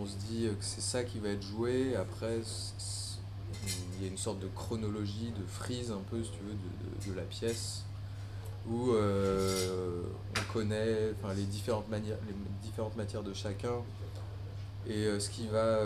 on 0.00 0.06
se 0.06 0.16
dit 0.28 0.48
que 0.48 0.64
c'est 0.64 0.80
ça 0.80 1.04
qui 1.04 1.18
va 1.18 1.28
être 1.30 1.42
joué. 1.42 1.94
Après, 1.96 2.40
il 3.98 4.02
y 4.02 4.08
a 4.08 4.10
une 4.10 4.18
sorte 4.18 4.40
de 4.40 4.48
chronologie, 4.48 5.32
de 5.38 5.44
frise 5.46 5.90
un 5.90 6.02
peu, 6.10 6.22
si 6.22 6.30
tu 6.30 6.38
veux, 6.44 7.12
de, 7.12 7.16
la 7.16 7.22
pièce 7.22 7.84
où 8.68 8.90
on 8.92 10.52
connaît 10.52 11.12
les, 11.36 11.44
différentes 11.44 11.88
manières, 11.88 12.18
les 12.26 12.34
différentes 12.62 12.96
matières 12.96 13.22
de 13.22 13.32
chacun 13.32 13.82
et 14.88 15.18
ce 15.18 15.30
qui 15.30 15.46
va 15.46 15.78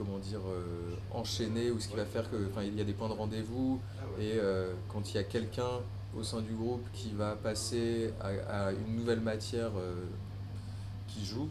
comment 0.00 0.18
dire, 0.18 0.40
euh, 0.48 0.94
enchaîner 1.12 1.70
ou 1.70 1.78
ce 1.78 1.88
qui 1.88 1.96
va 1.96 2.06
faire 2.06 2.30
que, 2.30 2.36
il 2.62 2.74
y 2.74 2.80
a 2.80 2.84
des 2.84 2.94
points 2.94 3.10
de 3.10 3.14
rendez-vous 3.14 3.78
et 4.18 4.32
euh, 4.36 4.72
quand 4.88 5.10
il 5.10 5.16
y 5.16 5.18
a 5.18 5.24
quelqu'un 5.24 5.80
au 6.18 6.22
sein 6.22 6.40
du 6.40 6.52
groupe 6.52 6.84
qui 6.92 7.12
va 7.12 7.36
passer 7.36 8.12
à, 8.20 8.72
une 8.72 8.96
nouvelle 8.96 9.20
matière 9.20 9.70
euh, 9.76 9.94
qui 11.08 11.24
joue, 11.24 11.48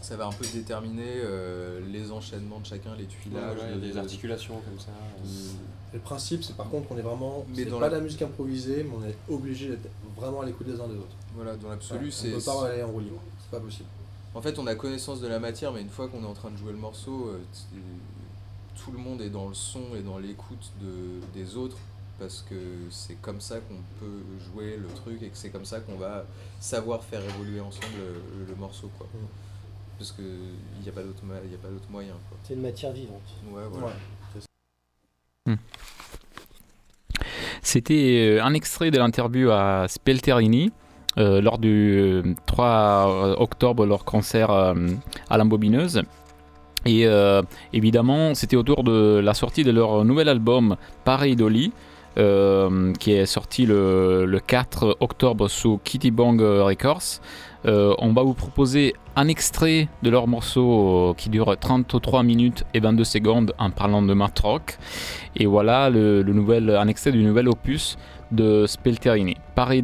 ça 0.00 0.16
va 0.16 0.26
un 0.26 0.32
peu 0.32 0.44
déterminer 0.52 1.22
les 1.90 2.12
enchaînements 2.12 2.60
de 2.60 2.66
chacun, 2.66 2.94
les 2.94 3.06
tuilages, 3.06 3.56
les 3.80 3.96
articulations 3.96 4.60
comme 4.60 4.78
ça. 4.78 4.90
le 5.94 5.98
principe, 5.98 6.44
c'est 6.44 6.56
par 6.56 6.68
contre 6.68 6.88
qu'on 6.88 6.98
est 6.98 7.02
vraiment, 7.02 7.46
c'est 7.54 7.64
pas 7.64 7.88
de 7.88 7.94
la 7.94 8.00
musique 8.02 8.20
improvisée, 8.20 8.84
mais 8.84 8.94
on 8.94 9.08
est 9.08 9.34
obligé 9.34 9.68
d'être 9.68 9.88
vraiment 10.14 10.42
à 10.42 10.44
l'écoute 10.44 10.66
des 10.66 10.78
uns 10.78 10.88
des 10.88 10.96
autres. 10.96 11.16
Voilà, 11.34 11.56
dans 11.56 11.70
l'absolu, 11.70 12.10
c'est. 12.10 12.34
On 12.34 12.38
peut 12.38 12.44
pas 12.44 12.68
aller 12.68 12.82
en 12.82 12.88
roue 12.88 13.00
libre, 13.00 13.22
c'est 13.40 13.50
pas 13.50 13.60
possible. 13.60 13.88
En 14.34 14.42
fait, 14.42 14.58
on 14.58 14.66
a 14.66 14.74
connaissance 14.74 15.20
de 15.20 15.28
la 15.28 15.38
matière, 15.38 15.72
mais 15.72 15.80
une 15.80 15.88
fois 15.88 16.08
qu'on 16.08 16.22
est 16.22 16.26
en 16.26 16.34
train 16.34 16.50
de 16.50 16.56
jouer 16.56 16.72
le 16.72 16.78
morceau, 16.78 17.28
euh, 17.28 17.38
tout 18.74 18.90
le 18.90 18.98
monde 18.98 19.22
est 19.22 19.30
dans 19.30 19.48
le 19.48 19.54
son 19.54 19.94
et 19.96 20.02
dans 20.02 20.18
l'écoute 20.18 20.72
de, 20.82 21.20
des 21.38 21.56
autres, 21.56 21.76
parce 22.18 22.44
que 22.48 22.54
c'est 22.90 23.20
comme 23.20 23.40
ça 23.40 23.56
qu'on 23.60 23.80
peut 24.00 24.22
jouer 24.40 24.76
le 24.76 24.88
truc 24.94 25.22
et 25.22 25.28
que 25.28 25.36
c'est 25.36 25.50
comme 25.50 25.64
ça 25.64 25.80
qu'on 25.80 25.96
va 25.96 26.24
savoir 26.60 27.02
faire 27.04 27.22
évoluer 27.22 27.60
ensemble 27.60 27.86
le, 28.48 28.54
morceau. 28.56 28.90
Quoi. 28.98 29.06
Mm. 29.12 29.26
Parce 29.98 30.12
qu'il 30.12 30.24
n'y 30.82 30.88
a 30.88 30.92
pas 30.92 31.02
d'autre 31.02 31.22
moyen. 31.90 32.14
C'est 32.44 32.54
une 32.54 32.62
matière 32.62 32.92
vivante. 32.92 33.22
Ouais, 33.50 33.62
voilà. 33.70 33.94
Hmm. 35.46 35.56
C'était 37.62 38.38
euh, 38.38 38.44
un 38.44 38.54
extrait 38.54 38.90
de 38.90 38.98
l'interview 38.98 39.50
à 39.50 39.86
Spelterini. 39.88 40.72
Euh, 41.16 41.40
lors 41.40 41.58
du 41.58 42.22
3 42.46 42.66
euh, 42.66 43.34
octobre, 43.38 43.86
leur 43.86 44.04
concert 44.04 44.50
euh, 44.50 44.74
à 45.30 45.38
l'embobineuse. 45.38 46.02
Et 46.86 47.06
évidemment, 47.72 48.34
c'était 48.34 48.56
autour 48.56 48.84
de 48.84 49.18
la 49.24 49.32
sortie 49.32 49.64
de 49.64 49.70
leur 49.70 50.04
nouvel 50.04 50.28
album 50.28 50.76
Paris 51.06 51.34
Dolly, 51.34 51.72
qui 52.14 53.12
est 53.12 53.26
sorti 53.26 53.66
le, 53.66 54.38
4 54.46 54.98
octobre 55.00 55.48
sous 55.48 55.80
Kitty 55.82 56.10
Bang 56.10 56.40
Records. 56.40 57.20
on 57.64 58.12
va 58.12 58.22
vous 58.22 58.34
proposer 58.34 58.94
un 59.16 59.28
extrait 59.28 59.88
de 60.02 60.10
leur 60.10 60.26
morceau 60.26 61.14
qui 61.16 61.28
dure 61.28 61.56
33 61.58 62.22
minutes 62.22 62.64
et 62.74 62.80
22 62.80 63.04
secondes 63.04 63.54
en 63.58 63.70
parlant 63.70 64.02
de 64.02 64.14
Mart 64.14 64.38
Rock. 64.40 64.78
Et 65.36 65.46
voilà 65.46 65.90
le, 65.90 66.22
nouvel, 66.22 66.70
un 66.70 66.88
extrait 66.88 67.12
du 67.12 67.22
nouvel 67.22 67.48
opus 67.48 67.96
de 68.32 68.66
Spelterini, 68.66 69.36
Paris 69.54 69.82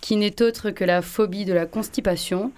qui 0.00 0.16
n'est 0.16 0.40
autre 0.40 0.70
que 0.70 0.84
la 0.84 1.02
phobie 1.02 1.44
de 1.44 1.52
la 1.52 1.66
constipation. 1.66 2.50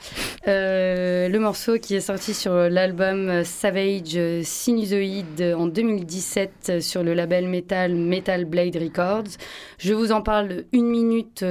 Euh, 0.47 1.29
le 1.29 1.39
morceau 1.41 1.81
qui 1.81 1.97
est 1.97 2.01
sorti 2.01 2.33
sur 2.33 2.55
l'album 2.55 3.43
Savage 3.43 4.21
Sinusoid 4.45 5.57
en 5.57 5.67
2017 5.67 6.81
sur 6.81 7.03
le 7.03 7.13
label 7.13 7.49
Metal 7.49 7.93
Metal 7.93 8.45
Blade 8.45 8.77
Records. 8.77 9.35
Je 9.79 9.95
vous 9.95 10.13
en 10.13 10.23
parle 10.23 10.63
une 10.73 10.87
minute 10.87 11.43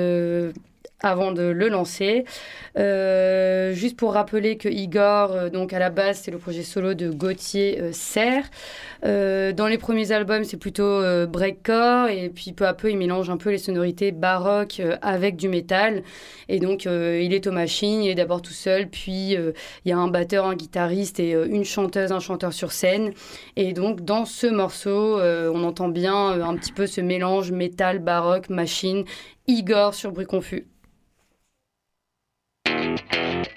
avant 1.02 1.32
de 1.32 1.44
le 1.44 1.70
lancer. 1.70 2.26
Euh, 2.78 3.74
juste 3.74 3.98
pour 3.98 4.14
rappeler 4.14 4.58
que 4.58 4.70
Igor, 4.70 5.32
euh, 5.32 5.50
donc 5.50 5.74
à 5.74 5.80
la 5.80 5.90
base, 5.90 6.22
c'est 6.24 6.32
le 6.32 6.38
projet 6.38 6.64
solo 6.64 6.94
de 6.94 7.10
Gauthier 7.10 7.80
euh, 7.80 7.92
Serre. 7.92 8.50
dans 9.04 9.68
les 9.68 9.78
premiers 9.78 10.12
albums, 10.12 10.44
c'est 10.44 10.58
plutôt 10.58 11.02
breakcore 11.28 12.10
et 12.10 12.30
puis 12.30 12.54
peu 12.54 12.66
à 12.66 12.74
peu, 12.74 12.90
il 12.90 12.98
mélange 12.98 13.30
un 13.30 13.38
peu 13.38 13.52
les 13.52 13.58
sonorités 13.60 14.12
baroques 14.12 14.82
avec 15.02 15.36
du 15.36 15.48
métal. 15.48 16.02
Et 16.50 16.60
donc, 16.60 16.86
il 16.86 17.34
est 17.34 17.46
aux 17.46 17.52
machines, 17.52 18.02
il 18.04 18.10
est 18.10 18.16
d'abord 18.16 18.42
tout 18.42 18.54
seul, 18.54 18.88
puis 18.88 19.34
il 19.34 19.54
y 19.86 19.92
a 19.92 19.98
un 19.98 20.08
batteur, 20.08 20.46
un 20.48 20.56
guitariste 20.56 21.20
et 21.20 21.32
une 21.32 21.66
chanteuse, 21.66 22.12
un 22.12 22.20
chanteur 22.20 22.52
sur 22.52 22.72
scène. 22.72 23.14
Et 23.56 23.74
donc, 23.74 24.02
dans 24.02 24.26
ce 24.26 24.48
morceau, 24.48 25.20
on 25.20 25.64
entend 25.64 25.90
bien 25.90 26.42
un 26.42 26.56
petit 26.56 26.72
peu 26.72 26.88
ce 26.88 27.02
mélange 27.02 27.52
métal, 27.52 28.00
baroque, 28.00 28.50
machine. 28.50 29.06
Igor 29.48 29.94
sur 29.94 30.12
Bruit 30.12 30.26
Confus. 30.26 30.66
Thank 33.12 33.48
you. 33.48 33.55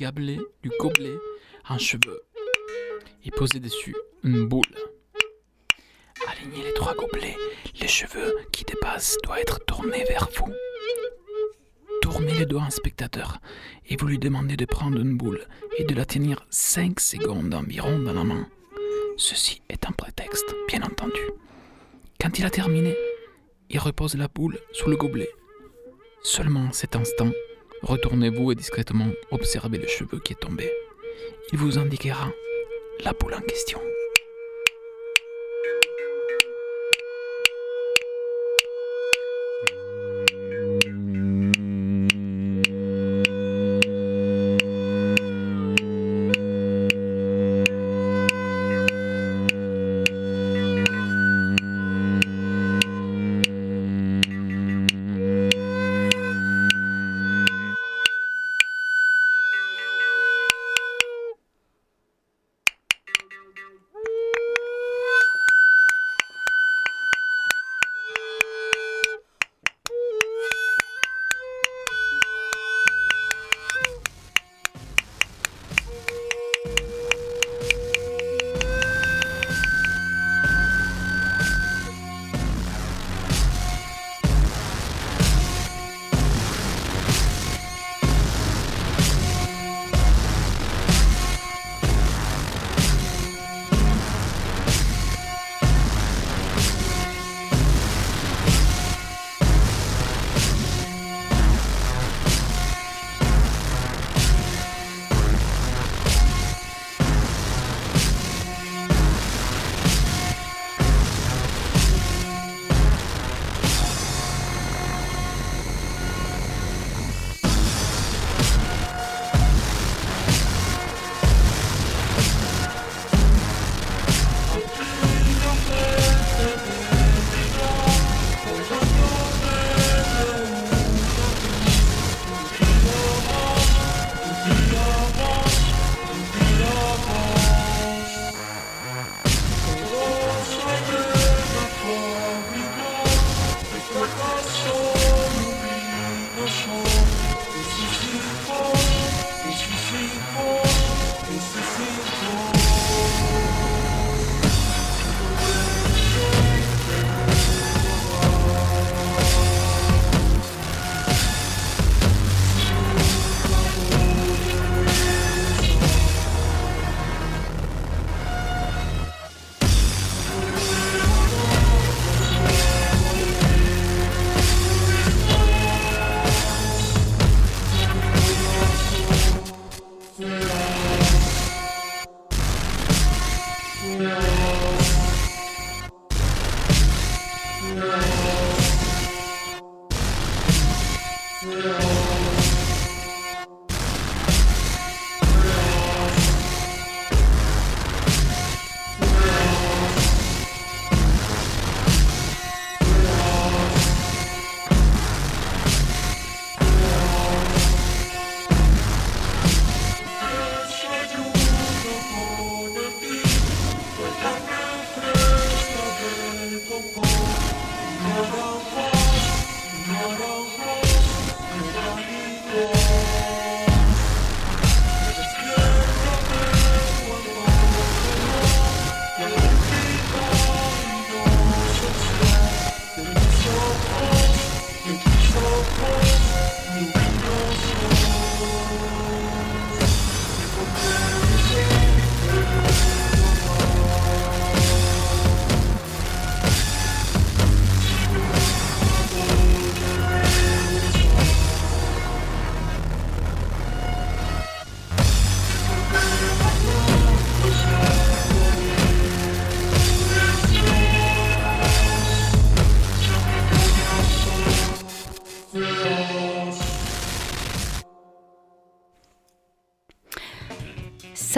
Du 0.00 0.70
gobelet, 0.80 1.18
un 1.68 1.76
cheveu, 1.76 2.22
et 3.22 3.30
poser 3.30 3.60
dessus 3.60 3.94
une 4.24 4.48
boule. 4.48 4.62
Alignez 6.26 6.64
les 6.64 6.72
trois 6.72 6.94
gobelets, 6.94 7.36
les 7.78 7.86
cheveux 7.86 8.34
qui 8.50 8.64
dépassent 8.64 9.18
doivent 9.22 9.40
être 9.40 9.62
tournés 9.66 10.04
vers 10.04 10.26
vous. 10.36 10.54
Tournez 12.00 12.32
les 12.32 12.46
doigts 12.46 12.62
un 12.62 12.70
spectateur 12.70 13.40
et 13.90 13.96
vous 13.96 14.06
lui 14.06 14.18
demandez 14.18 14.56
de 14.56 14.64
prendre 14.64 14.98
une 14.98 15.18
boule 15.18 15.46
et 15.76 15.84
de 15.84 15.94
la 15.94 16.06
tenir 16.06 16.46
5 16.48 16.98
secondes 16.98 17.52
environ 17.52 17.98
dans 17.98 18.14
la 18.14 18.24
main. 18.24 18.48
Ceci 19.18 19.60
est 19.68 19.86
un 19.86 19.92
prétexte, 19.92 20.54
bien 20.66 20.80
entendu. 20.80 21.20
Quand 22.18 22.38
il 22.38 22.46
a 22.46 22.50
terminé, 22.50 22.96
il 23.68 23.78
repose 23.78 24.14
la 24.14 24.28
boule 24.28 24.58
sous 24.72 24.88
le 24.88 24.96
gobelet. 24.96 25.30
Seulement 26.22 26.72
cet 26.72 26.96
instant, 26.96 27.30
Retournez-vous 27.82 28.52
et 28.52 28.54
discrètement 28.54 29.10
observez 29.30 29.78
le 29.78 29.86
cheveu 29.86 30.18
qui 30.18 30.34
est 30.34 30.40
tombé. 30.40 30.70
Il 31.52 31.58
vous 31.58 31.78
indiquera 31.78 32.30
la 33.04 33.12
boule 33.12 33.34
en 33.34 33.40
question. 33.40 33.80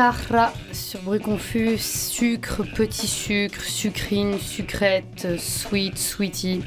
Sahra 0.02 0.52
sur 0.72 1.00
bruit 1.02 1.20
confus, 1.20 1.78
sucre, 1.78 2.64
petit 2.74 3.06
sucre, 3.06 3.62
sucrine, 3.62 4.36
sucrète, 4.40 5.38
sweet, 5.38 5.96
sweetie. 5.96 6.62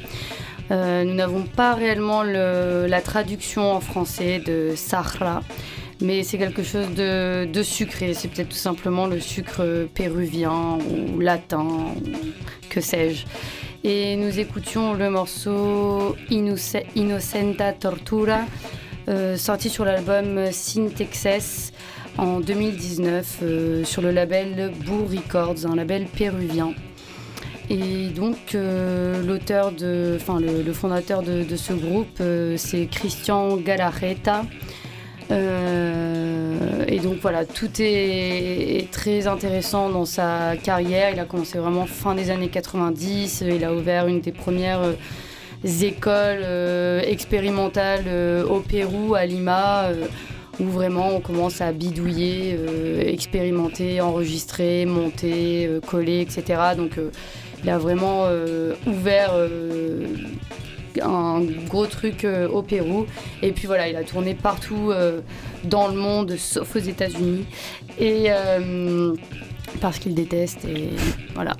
Euh, 0.70 1.04
nous 1.04 1.12
n'avons 1.12 1.42
pas 1.42 1.74
réellement 1.74 2.22
la 2.22 3.00
traduction 3.02 3.72
en 3.72 3.80
français 3.80 4.38
de 4.38 4.72
Sahra, 4.74 5.42
mais 6.00 6.22
c'est 6.22 6.38
quelque 6.38 6.62
chose 6.62 6.88
de, 6.94 7.62
sucré. 7.62 8.14
C'est 8.14 8.28
peut-être 8.28 8.48
tout 8.48 8.56
simplement 8.56 9.06
le 9.06 9.20
sucre 9.20 9.86
péruvien 9.92 10.78
ou 10.90 11.20
latin, 11.20 11.66
que 12.70 12.80
sais-je. 12.80 13.26
Et 13.84 14.16
nous 14.16 14.38
écoutions 14.38 14.94
le 14.94 15.10
morceau 15.10 16.16
Innocenta 16.30 17.74
Tortura, 17.74 18.46
euh, 19.10 19.36
sorti 19.36 19.68
sur 19.68 19.84
l'album 19.84 20.50
Sin 20.52 20.88
Texas 20.88 21.74
en 22.18 22.40
2019 22.40 23.38
euh, 23.42 23.84
sur 23.84 24.02
le 24.02 24.10
label 24.10 24.72
Boo 24.84 25.06
Records, 25.06 25.66
un 25.70 25.76
label 25.76 26.06
péruvien. 26.06 26.72
Et 27.68 28.08
donc 28.08 28.54
euh, 28.54 29.22
l'auteur 29.24 29.72
de, 29.72 30.16
enfin 30.20 30.38
le, 30.40 30.72
fondateur 30.72 31.22
de, 31.22 31.44
ce 31.56 31.72
groupe, 31.72 32.18
euh, 32.20 32.56
c'est 32.56 32.86
Christian 32.86 33.56
Galarreta. 33.56 34.44
et 35.30 37.00
donc 37.00 37.16
voilà, 37.20 37.44
tout 37.44 37.70
est, 37.80 38.88
très 38.92 39.26
intéressant 39.26 39.90
dans 39.90 40.04
sa 40.04 40.56
carrière. 40.62 41.10
Il 41.12 41.18
a 41.18 41.24
commencé 41.24 41.58
vraiment 41.58 41.86
fin 41.86 42.14
des 42.14 42.30
années 42.30 42.48
90. 42.48 43.42
Il 43.48 43.64
a 43.64 43.74
ouvert 43.74 44.06
une 44.06 44.20
des 44.20 44.32
premières 44.32 44.94
écoles 45.64 46.46
expérimentales 47.04 48.06
au 48.48 48.60
Pérou, 48.60 49.16
à 49.16 49.26
Lima 49.26 49.90
où 50.60 50.64
vraiment 50.64 51.08
on 51.08 51.20
commence 51.20 51.60
à 51.60 51.72
bidouiller, 51.72 52.56
euh, 52.58 53.02
expérimenter, 53.06 54.00
enregistrer, 54.00 54.86
monter, 54.86 55.66
euh, 55.66 55.80
coller, 55.80 56.20
etc. 56.20 56.60
Donc 56.76 56.98
euh, 56.98 57.10
il 57.62 57.70
a 57.70 57.78
vraiment 57.78 58.26
ouvert 58.86 59.32
un 61.02 61.40
gros 61.66 61.86
truc 61.86 62.26
au 62.52 62.62
Pérou. 62.62 63.06
Et 63.42 63.50
puis 63.50 63.66
voilà, 63.66 63.88
il 63.88 63.96
a 63.96 64.04
tourné 64.04 64.34
partout 64.34 64.92
dans 65.64 65.88
le 65.88 65.94
monde, 65.94 66.36
sauf 66.36 66.76
aux 66.76 66.80
États-Unis. 66.80 67.46
Et 67.98 68.28
parce 69.80 69.98
qu'il 69.98 70.14
déteste 70.14 70.64
et 70.64 70.90
voilà. 71.34 71.56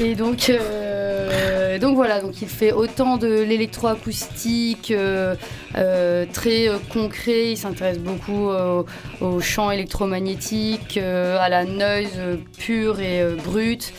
Et 0.00 0.14
donc, 0.14 0.50
euh, 0.50 1.78
donc 1.78 1.96
voilà, 1.96 2.20
donc 2.20 2.40
il 2.42 2.48
fait 2.48 2.72
autant 2.72 3.16
de 3.16 3.28
l'électroacoustique 3.28 4.90
euh, 4.90 5.34
euh, 5.76 6.26
très 6.32 6.68
concret, 6.92 7.52
il 7.52 7.56
s'intéresse 7.56 7.98
beaucoup 7.98 8.50
au 9.20 9.40
chant 9.40 9.70
électromagnétique, 9.70 10.98
à 10.98 11.48
la 11.48 11.64
noise 11.64 12.18
pure 12.58 13.00
et 13.00 13.24
brute. 13.44 13.92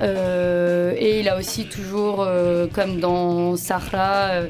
et 0.00 1.20
il 1.20 1.28
a 1.28 1.38
aussi 1.38 1.66
toujours, 1.66 2.26
comme 2.72 2.98
dans 3.00 3.56
Sahara, 3.56 4.42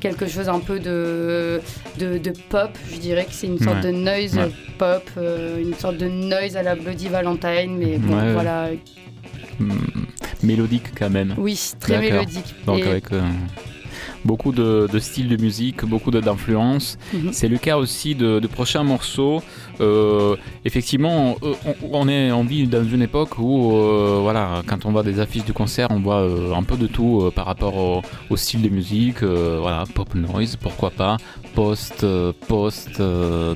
quelque 0.00 0.26
chose 0.26 0.48
un 0.48 0.58
peu 0.58 0.80
de, 0.80 1.60
de, 1.98 2.32
pop. 2.48 2.70
Je 2.92 2.98
dirais 2.98 3.24
que 3.24 3.32
c'est 3.32 3.46
une 3.46 3.58
sorte 3.58 3.82
de 3.82 3.90
noise 3.90 4.38
pop, 4.78 5.08
euh, 5.16 5.60
une 5.60 5.74
sorte 5.74 5.98
de 5.98 6.08
noise 6.08 6.56
à 6.56 6.62
la 6.62 6.74
Bloody 6.74 7.08
Valentine, 7.08 7.76
mais 7.78 7.98
bon, 7.98 8.32
voilà. 8.32 8.70
Hmm, 9.58 9.72
mélodique 10.42 10.94
quand 10.98 11.10
même. 11.10 11.34
Oui, 11.36 11.60
très 11.78 12.00
mélodique. 12.00 12.54
Donc 12.66 12.82
avec. 12.82 13.12
Euh, 13.12 13.20
beaucoup 14.24 14.52
de, 14.52 14.88
styles 14.98 15.28
de 15.28 15.36
musique, 15.36 15.84
beaucoup 15.84 16.10
d'influences. 16.10 16.98
Mhm. 17.12 17.32
C'est 17.32 17.48
le 17.48 17.58
cas 17.58 17.76
aussi 17.76 18.14
de, 18.14 18.40
prochains 18.46 18.82
morceaux. 18.82 19.42
Euh, 19.80 20.36
effectivement, 20.64 21.36
on, 21.42 21.56
on, 21.92 22.08
est, 22.08 22.32
on 22.32 22.44
vit 22.44 22.66
dans 22.66 22.84
une 22.84 23.02
époque 23.02 23.38
où, 23.38 23.76
euh, 23.76 24.18
voilà, 24.22 24.62
quand 24.66 24.84
on 24.84 24.90
voit 24.90 25.02
des 25.02 25.20
affiches 25.20 25.44
de 25.44 25.52
concert, 25.52 25.88
on 25.90 26.00
voit 26.00 26.20
euh, 26.20 26.54
un 26.54 26.62
peu 26.62 26.76
de 26.76 26.86
tout 26.86 27.30
par 27.34 27.46
rapport 27.46 27.76
au, 27.76 28.36
style 28.36 28.62
de 28.62 28.68
musique. 28.68 29.22
voilà, 29.22 29.84
pop 29.94 30.14
noise, 30.14 30.56
pourquoi 30.56 30.90
pas, 30.90 31.16
post, 31.54 32.06
post, 32.48 33.02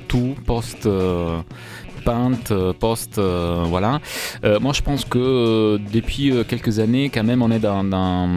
tout, 0.08 0.34
post 0.46 0.88
euh, 2.08 2.72
post, 2.72 3.18
euh, 3.18 3.64
voilà. 3.66 4.00
Euh, 4.44 4.60
moi, 4.60 4.72
je 4.72 4.82
pense 4.82 5.04
que 5.04 5.78
depuis 5.92 6.32
quelques 6.46 6.78
années, 6.78 7.10
quand 7.10 7.24
même, 7.24 7.42
on 7.42 7.50
est 7.50 7.58
dans, 7.58 7.84
dans, 7.84 8.28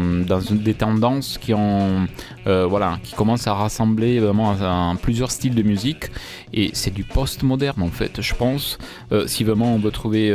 des 0.52 0.74
tendances 0.74 1.38
qui 1.38 1.54
ont, 1.54 2.08
voilà, 2.46 3.00
qui 3.04 3.14
commencent 3.14 3.48
à 3.48 3.54
rassembler 3.54 4.20
vraiment 4.20 4.56
plusieurs 5.02 5.32
styles 5.32 5.56
de 5.56 5.64
musique. 5.64 6.06
Et 6.54 6.72
c'est 6.74 6.94
du 6.94 7.04
post-moderne, 7.04 7.82
en 7.82 7.90
fait, 7.90 8.22
je 8.22 8.34
pense. 8.34 8.78
si 9.26 9.44
vraiment 9.44 9.74
on 9.76 9.80
veut 9.80 9.92
trouver, 9.92 10.34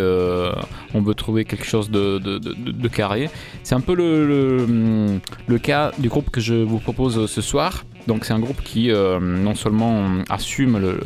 on 0.94 1.02
trouver 1.14 1.44
quelque 1.44 1.66
chose 1.66 1.90
de, 1.90 2.88
carré. 2.88 3.30
C'est 3.62 3.74
un 3.74 3.80
peu 3.80 3.94
le 3.94 5.58
cas 5.58 5.92
du 5.98 6.08
groupe 6.08 6.30
que 6.30 6.40
je 6.40 6.54
vous 6.54 6.78
propose 6.78 7.26
ce 7.30 7.40
soir. 7.40 7.84
Donc 8.07 8.24
c'est 8.24 8.32
un 8.32 8.40
groupe 8.40 8.62
qui 8.62 8.90
euh, 8.90 9.20
non 9.20 9.55
seulement 9.55 10.22
assume 10.28 10.98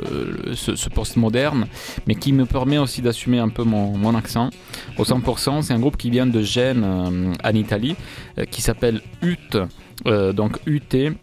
ce, 0.54 0.88
post 0.88 1.16
moderne, 1.16 1.66
mais 2.06 2.14
qui 2.14 2.32
me 2.32 2.46
permet 2.46 2.78
aussi 2.78 3.02
d'assumer 3.02 3.38
un 3.38 3.48
peu 3.48 3.64
mon, 3.64 4.14
accent 4.14 4.50
au 4.96 5.04
100%. 5.04 5.62
C'est 5.62 5.74
un 5.74 5.78
groupe 5.78 5.96
qui 5.96 6.10
vient 6.10 6.26
de 6.26 6.40
Gênes 6.40 6.84
euh, 6.84 7.32
en 7.44 7.54
Italie, 7.54 7.96
euh, 8.38 8.44
qui 8.44 8.62
s'appelle 8.62 9.02
UT, 9.22 9.58
donc 10.04 10.58
UT 10.66 11.16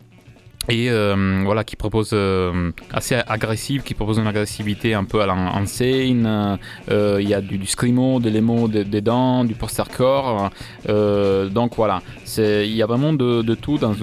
et 0.69 0.89
euh, 0.89 1.41
voilà 1.43 1.65
qui 1.65 1.75
propose 1.75 2.11
euh, 2.13 2.71
assez 2.93 3.15
agressive 3.15 3.83
qui 3.83 3.93
propose 3.93 4.17
une 4.17 4.27
agressivité 4.27 4.93
un 4.93 5.03
peu 5.03 5.21
à 5.21 5.25
l'ancienne 5.25 6.57
euh, 6.89 7.19
il 7.21 7.27
y 7.27 7.33
a 7.33 7.41
du, 7.41 7.57
du 7.57 7.67
screamo 7.67 8.21
de 8.21 8.29
l'émo 8.29 8.67
des 8.69 9.01
dents 9.01 9.43
du 9.43 9.55
post-hardcore. 9.55 10.51
Donc 10.87 11.75
voilà. 11.75 12.01
Il 12.37 12.75
y 12.75 12.81
a 12.81 12.85
vraiment 12.85 13.13
de, 13.13 13.55
tout 13.55 13.77
dans 13.77 13.93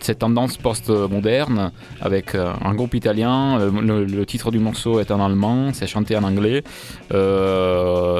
cette 0.00 0.18
tendance 0.18 0.56
post-moderne 0.56 1.72
avec 2.00 2.34
un 2.34 2.74
groupe 2.74 2.94
italien 2.94 3.58
le, 3.58 4.24
titre 4.26 4.50
du 4.50 4.58
morceau 4.58 5.00
est 5.00 5.10
en 5.10 5.24
allemand 5.24 5.72
c'est 5.72 5.86
chanté 5.86 6.16
en 6.16 6.24
anglais 6.24 6.62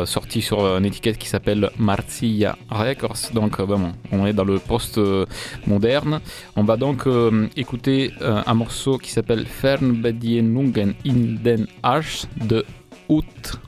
sorti 0.07 0.43
sur 0.43 0.61
une 0.77 0.87
étiquette 0.87 1.19
qui 1.19 1.29
s'appelle 1.29 1.71
Marzilla 1.79 2.57
Records. 2.71 3.33
Donc 3.35 3.61
vraiment 3.61 3.93
on 4.13 4.27
est 4.27 4.33
dans 4.33 4.45
le 4.45 4.59
post-moderne 4.59 6.21
donc 6.87 7.09
euh, 7.09 7.49
écouter 7.57 8.13
euh, 8.21 8.43
un 8.47 8.55
morceau 8.55 8.97
qui 8.97 9.11
s'appelle 9.11 9.45
Fernbedienungen 9.45 10.95
in 11.05 11.43
den 11.43 11.67
Arsch 11.83 12.27
de 12.37 12.65
Out. 13.09 13.59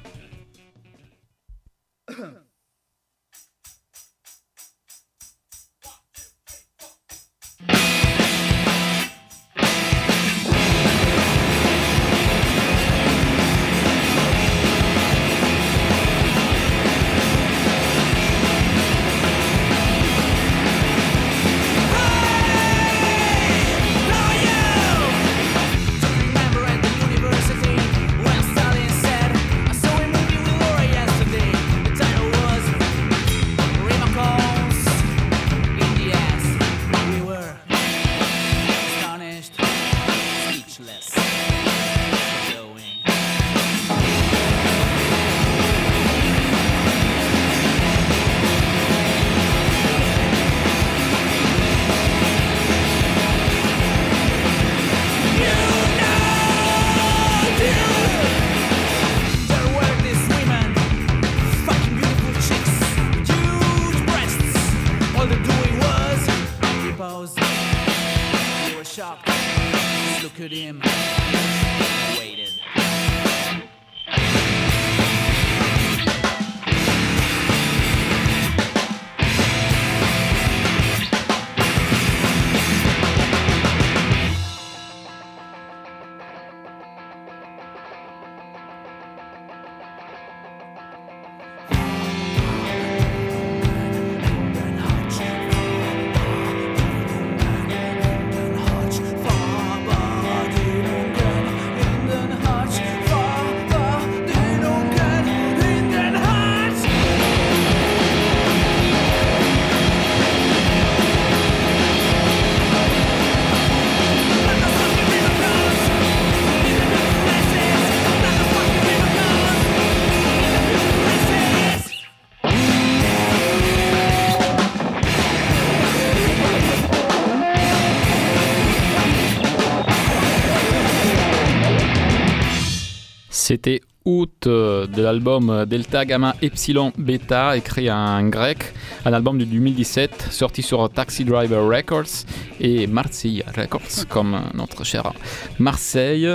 C'était 133.49 133.80
août 134.05 134.46
euh, 134.46 134.86
de 134.86 135.01
l'album 135.01 135.64
Delta 135.66 136.05
Gamma 136.05 136.36
Epsilon 136.42 136.92
Beta, 136.99 137.57
écrit 137.57 137.90
en 137.90 138.28
grec, 138.28 138.59
un 139.07 139.14
album 139.14 139.38
de 139.38 139.46
2017 139.46 140.28
sorti 140.30 140.61
sur 140.61 140.90
Taxi 140.90 141.24
Driver 141.24 141.66
Records 141.66 142.26
et 142.61 142.86
Marseille 142.86 143.42
Records, 143.57 144.07
comme 144.11 144.38
notre 144.53 144.84
cher 144.84 145.14
Marseille, 145.59 146.28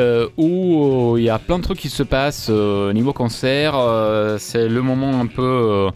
euh, 0.00 0.28
où 0.36 1.14
euh, 1.14 1.20
il 1.20 1.26
y 1.26 1.30
a 1.30 1.38
plein 1.38 1.58
de 1.60 1.62
trucs 1.62 1.78
qui 1.78 1.88
se 1.88 2.02
passent 2.02 2.48
au 2.48 2.92
niveau 2.92 3.12
concert. 3.12 3.74
C'est 4.40 4.68
le 4.68 4.82
moment 4.82 5.20
un 5.20 5.26
peu. 5.26 5.88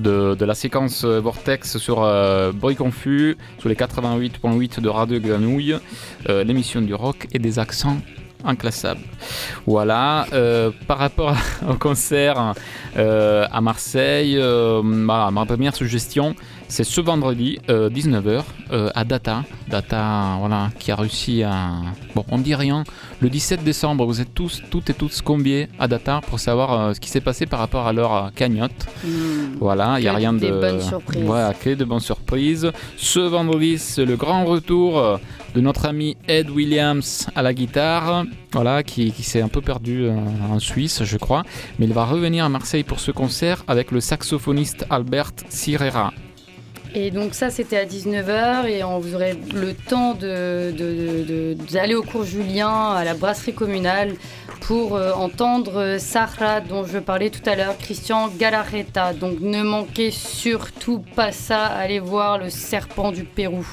De, 0.00 0.44
la 0.44 0.54
séquence 0.54 1.04
Vortex 1.04 1.78
sur 1.78 2.00
Bruit 2.52 2.74
Confus, 2.74 3.38
sur 3.58 3.68
les 3.68 3.76
88.8 3.76 4.80
de 4.80 4.88
Radio 4.90 5.20
Grenouille, 5.20 5.76
l'émission 6.28 6.82
du 6.82 6.92
rock 6.92 7.28
et 7.32 7.38
des 7.38 7.58
accents 7.58 7.96
inclassable. 8.46 9.00
Voilà, 9.66 10.26
euh, 10.32 10.70
par 10.86 10.98
rapport 10.98 11.34
au 11.68 11.74
concert 11.74 12.54
euh, 12.96 13.46
à 13.50 13.60
Marseille, 13.60 14.36
euh, 14.38 14.82
ma 14.82 15.30
première 15.46 15.74
suggestion, 15.74 16.34
c'est 16.68 16.84
ce 16.84 17.00
vendredi, 17.00 17.60
19h, 17.68 18.42
à 18.72 19.04
Data. 19.04 19.44
Data, 19.68 20.36
voilà, 20.40 20.70
qui 20.80 20.90
a 20.90 20.96
réussi 20.96 21.44
à... 21.44 21.74
Bon, 22.16 22.24
on 22.28 22.38
dit 22.38 22.56
rien. 22.56 22.82
Le 23.20 23.30
17 23.30 23.62
décembre, 23.62 24.04
vous 24.04 24.20
êtes 24.20 24.34
tous, 24.34 24.62
toutes 24.68 24.90
et 24.90 24.94
tous 24.94 25.22
combien 25.22 25.66
à 25.78 25.86
Data 25.86 26.20
pour 26.28 26.40
savoir 26.40 26.92
ce 26.92 26.98
qui 26.98 27.08
s'est 27.08 27.20
passé 27.20 27.46
par 27.46 27.60
rapport 27.60 27.86
à 27.86 27.92
leur 27.92 28.32
cagnotte. 28.34 28.86
Hmm. 29.04 29.56
Voilà, 29.60 30.00
il 30.00 30.02
n'y 30.02 30.08
a 30.08 30.12
rien 30.14 30.32
de... 30.32 30.50
Bonnes 30.60 30.80
surprises. 30.80 31.22
Voilà, 31.24 31.54
que 31.54 31.70
de 31.70 31.84
bonnes 31.84 32.00
surprises. 32.00 32.72
Ce 32.96 33.20
vendredi, 33.20 33.78
c'est 33.78 34.04
le 34.04 34.16
grand 34.16 34.44
retour 34.44 35.20
de 35.56 35.62
notre 35.62 35.86
ami 35.86 36.18
Ed 36.28 36.50
Williams 36.50 37.28
à 37.34 37.40
la 37.40 37.54
guitare, 37.54 38.26
voilà, 38.52 38.82
qui, 38.82 39.10
s'est 39.22 39.40
un 39.40 39.48
peu 39.48 39.62
perdu 39.62 40.04
euh, 40.04 40.14
en 40.50 40.58
Suisse, 40.58 41.02
je 41.02 41.16
crois, 41.16 41.44
mais 41.78 41.86
il 41.86 41.94
va 41.94 42.04
revenir 42.04 42.44
à 42.44 42.50
Marseille 42.50 42.84
pour 42.84 43.00
ce 43.00 43.10
concert 43.10 43.64
avec 43.66 43.90
le 43.90 44.00
saxophoniste 44.00 44.84
Albert 44.90 45.32
Sirera. 45.48 46.12
Et 46.94 47.10
donc 47.10 47.32
ça, 47.32 47.48
c'était 47.48 47.78
à 47.78 47.86
19h 47.86 48.68
et 48.68 48.84
on, 48.84 48.98
vous 48.98 49.14
aurez 49.14 49.34
le 49.54 49.72
temps 49.72 50.12
d'aller 50.12 51.94
au 51.94 52.02
cours 52.02 52.24
Julien 52.24 52.92
à 52.92 53.02
la 53.02 53.14
brasserie 53.14 53.54
communale 53.54 54.12
pour 54.60 54.94
euh, 54.94 55.12
entendre 55.12 55.96
Sahra 55.98 56.60
dont 56.60 56.84
je 56.84 56.98
parlais 56.98 57.30
tout 57.30 57.48
à 57.48 57.56
l'heure, 57.56 57.78
Christian 57.78 58.28
Galarreta. 58.28 59.14
Donc 59.14 59.40
ne 59.40 59.62
manquez 59.62 60.10
surtout 60.10 61.02
pas 61.14 61.32
ça, 61.32 61.64
allez 61.64 61.98
voir 61.98 62.36
le 62.36 62.50
serpent 62.50 63.10
du 63.10 63.24
Pérou. 63.24 63.66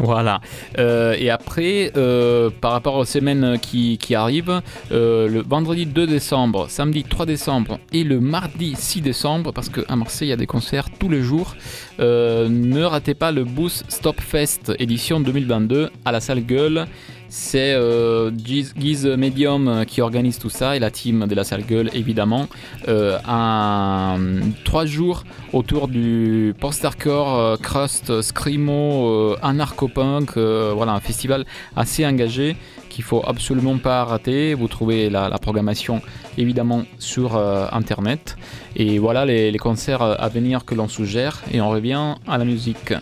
Voilà. 0.00 0.40
Euh, 0.78 1.14
et 1.18 1.28
après, 1.28 1.92
euh, 1.96 2.48
par 2.60 2.72
rapport 2.72 2.94
aux 2.94 3.04
semaines 3.04 3.58
qui, 3.60 3.98
arrivent, 4.14 4.62
euh, 4.92 5.28
le 5.28 5.42
vendredi 5.42 5.84
2 5.84 6.06
décembre, 6.06 6.68
samedi 6.70 7.04
3 7.04 7.26
décembre 7.26 7.78
et 7.92 8.02
le 8.02 8.18
mardi 8.18 8.74
6 8.76 9.02
décembre, 9.02 9.52
parce 9.52 9.68
qu'à 9.68 9.94
Marseille, 9.96 10.28
il 10.28 10.30
y 10.30 10.34
a 10.34 10.36
des 10.36 10.46
concerts 10.46 10.88
tous 10.98 11.10
les 11.10 11.22
jours, 11.22 11.54
ne 11.98 12.82
ratez 12.82 13.14
pas 13.14 13.30
le 13.30 13.44
Boost 13.44 13.84
Stop 13.88 14.20
Fest 14.20 14.72
édition 14.78 15.20
2022 15.20 15.90
à 16.04 16.12
la 16.12 16.20
salle 16.20 16.40
Gueule. 16.40 16.86
C'est 17.32 17.74
euh, 17.74 18.32
Giz 18.36 18.74
Medium 19.06 19.68
euh, 19.68 19.84
qui 19.84 20.00
organise 20.00 20.40
tout 20.40 20.50
ça 20.50 20.74
et 20.74 20.80
la 20.80 20.90
team 20.90 21.28
de 21.28 21.34
la 21.36 21.44
salle 21.44 21.62
gueule 21.64 21.88
évidemment. 21.94 22.48
Euh, 22.88 23.20
un, 23.24 24.18
trois 24.64 24.84
jours 24.84 25.22
autour 25.52 25.86
du 25.86 26.54
post-hardcore, 26.58 27.38
euh, 27.38 27.56
crust, 27.56 28.20
screamo, 28.20 29.36
anarcho-punk. 29.42 30.36
voilà, 30.36 30.92
un 30.92 31.00
festival 31.00 31.44
assez 31.76 32.04
engagé 32.04 32.56
qu'il 32.88 33.04
faut 33.04 33.22
absolument 33.24 33.78
pas 33.78 34.04
rater. 34.04 34.54
Vous 34.54 34.66
trouvez 34.66 35.08
la, 35.08 35.30
programmation 35.38 36.02
évidemment 36.36 36.82
sur 36.98 37.36
internet. 37.72 38.36
Et 38.74 38.98
voilà 38.98 39.24
les 39.24 39.58
concerts 39.58 40.02
à 40.02 40.28
venir 40.28 40.64
que 40.64 40.74
l'on 40.74 40.88
suggère. 40.88 41.42
Et 41.52 41.60
on 41.60 41.70
revient 41.70 42.16
à 42.26 42.38
la 42.38 42.44
musique. 42.44 42.92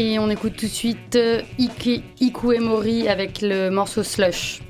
Et 0.00 0.16
on 0.20 0.30
écoute 0.30 0.54
tout 0.56 0.66
de 0.66 0.70
suite 0.70 1.16
euh, 1.16 1.42
Ike, 1.58 2.04
Ikuemori 2.20 3.08
avec 3.08 3.42
le 3.42 3.68
morceau 3.68 4.04
Slush. 4.04 4.60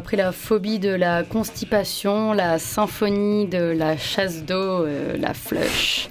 Après 0.00 0.16
la 0.16 0.32
phobie 0.32 0.78
de 0.78 0.88
la 0.88 1.24
constipation, 1.24 2.32
la 2.32 2.58
symphonie 2.58 3.46
de 3.46 3.58
la 3.58 3.98
chasse 3.98 4.46
d'eau, 4.46 4.86
la 4.86 5.34
flush. 5.34 6.08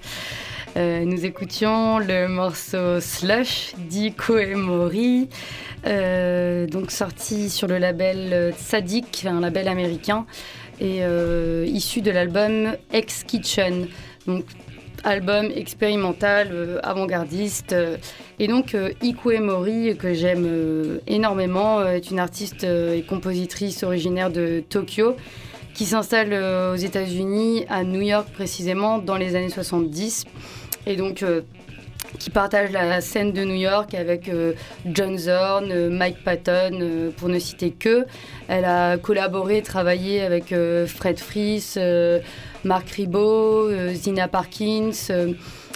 nous 0.76 1.26
écoutions 1.26 1.98
le 1.98 2.28
morceau 2.28 3.00
Slush 3.00 3.74
d'Iko 3.90 4.38
et 4.38 4.54
Mori, 4.54 5.28
donc 5.84 6.92
sorti 6.92 7.50
sur 7.50 7.68
le 7.68 7.80
label 7.80 8.54
Tzadik, 8.54 9.26
un 9.26 9.40
label 9.40 9.68
américain, 9.68 10.28
et 10.80 11.02
issu 11.66 12.02
de 12.02 12.12
l'album 12.12 12.76
Ex 12.94 13.24
Kitchen. 13.24 13.88
Donc 14.28 14.46
album 15.04 15.50
expérimental, 15.56 16.50
euh, 16.52 16.80
avant-gardiste. 16.84 17.74
Euh, 18.40 18.44
et 18.44 18.48
donc, 18.48 18.74
euh, 18.76 18.92
Ikue 19.02 19.40
Mori, 19.40 19.96
que 19.98 20.14
j'aime 20.14 21.00
énormément, 21.08 21.86
est 21.86 22.10
une 22.12 22.20
artiste 22.20 22.64
et 22.64 23.04
compositrice 23.08 23.84
originaire 23.84 24.30
de 24.30 24.64
Tokyo 24.68 25.16
qui 25.74 25.86
s'installe 25.86 26.34
aux 26.34 26.76
États-Unis, 26.76 27.66
à 27.70 27.84
New 27.84 28.02
York 28.02 28.28
précisément, 28.34 28.98
dans 28.98 29.16
les 29.16 29.36
années 29.36 29.50
70. 29.50 30.26
Et 30.88 30.98
donc, 30.98 31.24
qui 32.18 32.30
partage 32.32 32.72
la 32.72 33.00
scène 33.00 33.32
de 33.32 33.46
New 33.46 33.56
York 33.56 33.94
avec 33.94 34.30
John 34.86 35.18
Zorn, 35.18 35.90
Mike 35.90 36.22
Patton, 36.26 37.12
pour 37.16 37.30
ne 37.30 37.40
citer 37.40 37.72
que. 37.72 38.06
Elle 38.50 38.66
a 38.66 38.98
collaboré, 38.98 39.62
travaillé 39.62 40.22
avec 40.22 40.54
Fred 40.88 41.18
Fries, 41.18 41.78
Marc 42.64 42.90
Ribot, 42.90 43.70
euh, 43.70 43.94
Zina 43.94 44.28
Parkins. 44.28 44.92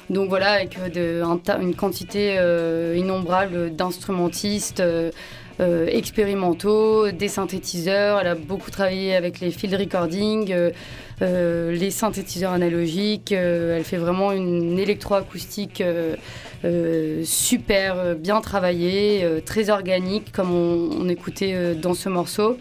Euh, 0.10 0.14
donc 0.14 0.30
voilà, 0.30 0.52
avec 0.52 0.78
euh, 0.78 1.24
une 1.62 1.76
quantité 1.76 2.36
innombrable 2.96 3.76
d'instrumentistes. 3.76 4.84
expérimentaux, 5.60 7.12
des 7.12 7.28
synthétiseurs. 7.28 8.20
Elle 8.20 8.28
a 8.28 8.36
beaucoup 8.36 8.72
travaillé 8.72 9.16
avec 9.16 9.40
les 9.40 9.52
field 9.52 9.76
recording, 9.76 10.54
les 11.22 11.92
synthétiseurs 11.92 12.54
analogiques. 12.54 13.32
elle 13.32 13.84
fait 13.84 13.98
vraiment 13.98 14.32
une 14.32 14.80
électroacoustique 14.80 15.84
super 17.24 18.16
bien 18.16 18.42
travaillée, 18.42 19.42
très 19.46 19.70
organique, 19.70 20.32
comme 20.32 20.52
on 20.52 21.08
écoutait 21.08 21.76
dans 21.76 21.94
ce 21.94 22.10
morceau. 22.10 22.58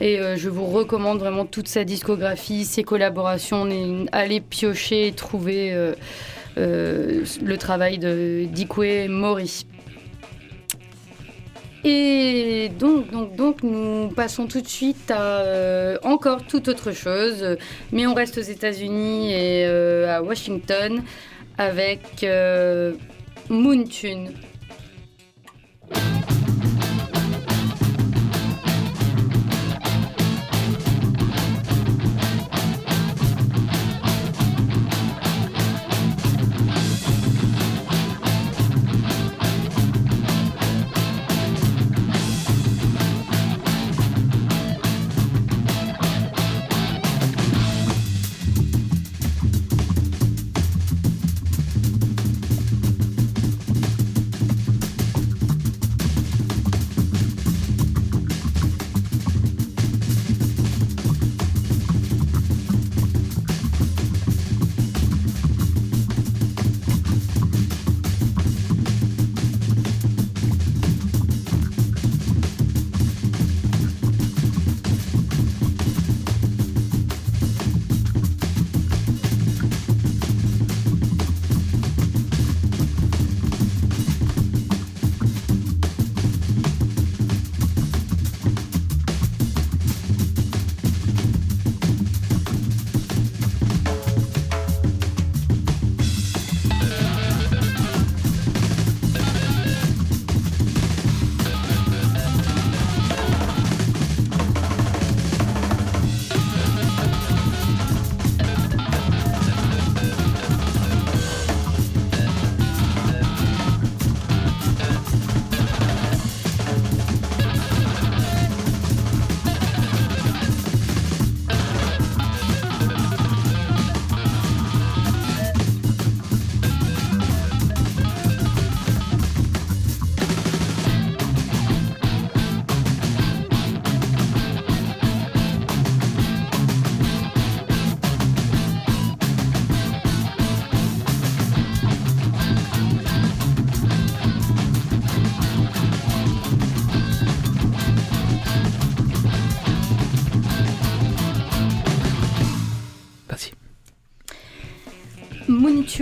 Et 0.00 0.18
euh, 0.18 0.36
je 0.36 0.48
vous 0.48 0.64
recommande 0.64 1.18
vraiment 1.18 1.44
toute 1.44 1.68
sa 1.68 1.84
discographie, 1.84 2.64
ses 2.64 2.84
collaborations. 2.84 3.68
Allez 4.12 4.40
piocher 4.40 5.08
et 5.08 5.12
trouver 5.12 5.74
euh, 5.74 5.92
euh, 5.92 5.94
le 6.60 7.56
travail 7.56 7.98
de 7.98 8.44
d'Ikue 8.44 9.08
Mori. 9.08 9.66
Et 11.82 12.70
donc, 12.78 13.10
donc, 13.10 13.36
donc, 13.36 13.62
nous 13.62 14.08
passons 14.08 14.46
tout 14.46 14.60
de 14.60 14.68
suite 14.68 15.10
à 15.10 15.94
encore 16.02 16.46
toute 16.46 16.68
autre 16.68 16.92
chose, 16.92 17.56
mais 17.90 18.06
on 18.06 18.14
reste 18.14 18.36
aux 18.36 18.42
États-Unis 18.42 19.32
et 19.32 19.64
à 19.64 20.22
Washington 20.22 21.02
avec 21.56 22.26
Moon 23.48 23.84
Tune. 23.84 24.30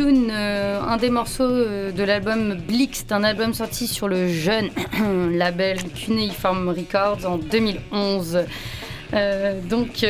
Euh, 0.01 0.81
un 0.81 0.97
des 0.97 1.11
morceaux 1.11 1.43
euh, 1.43 1.91
de 1.91 2.05
l'album 2.05 2.55
Blixt, 2.55 3.11
un 3.11 3.25
album 3.25 3.53
sorti 3.53 3.89
sur 3.89 4.07
le 4.07 4.29
jeune 4.29 4.71
label 5.33 5.79
Cuneiform 5.93 6.69
Records 6.69 7.27
en 7.27 7.37
2011. 7.37 8.45
Euh, 9.15 9.61
donc 9.69 10.07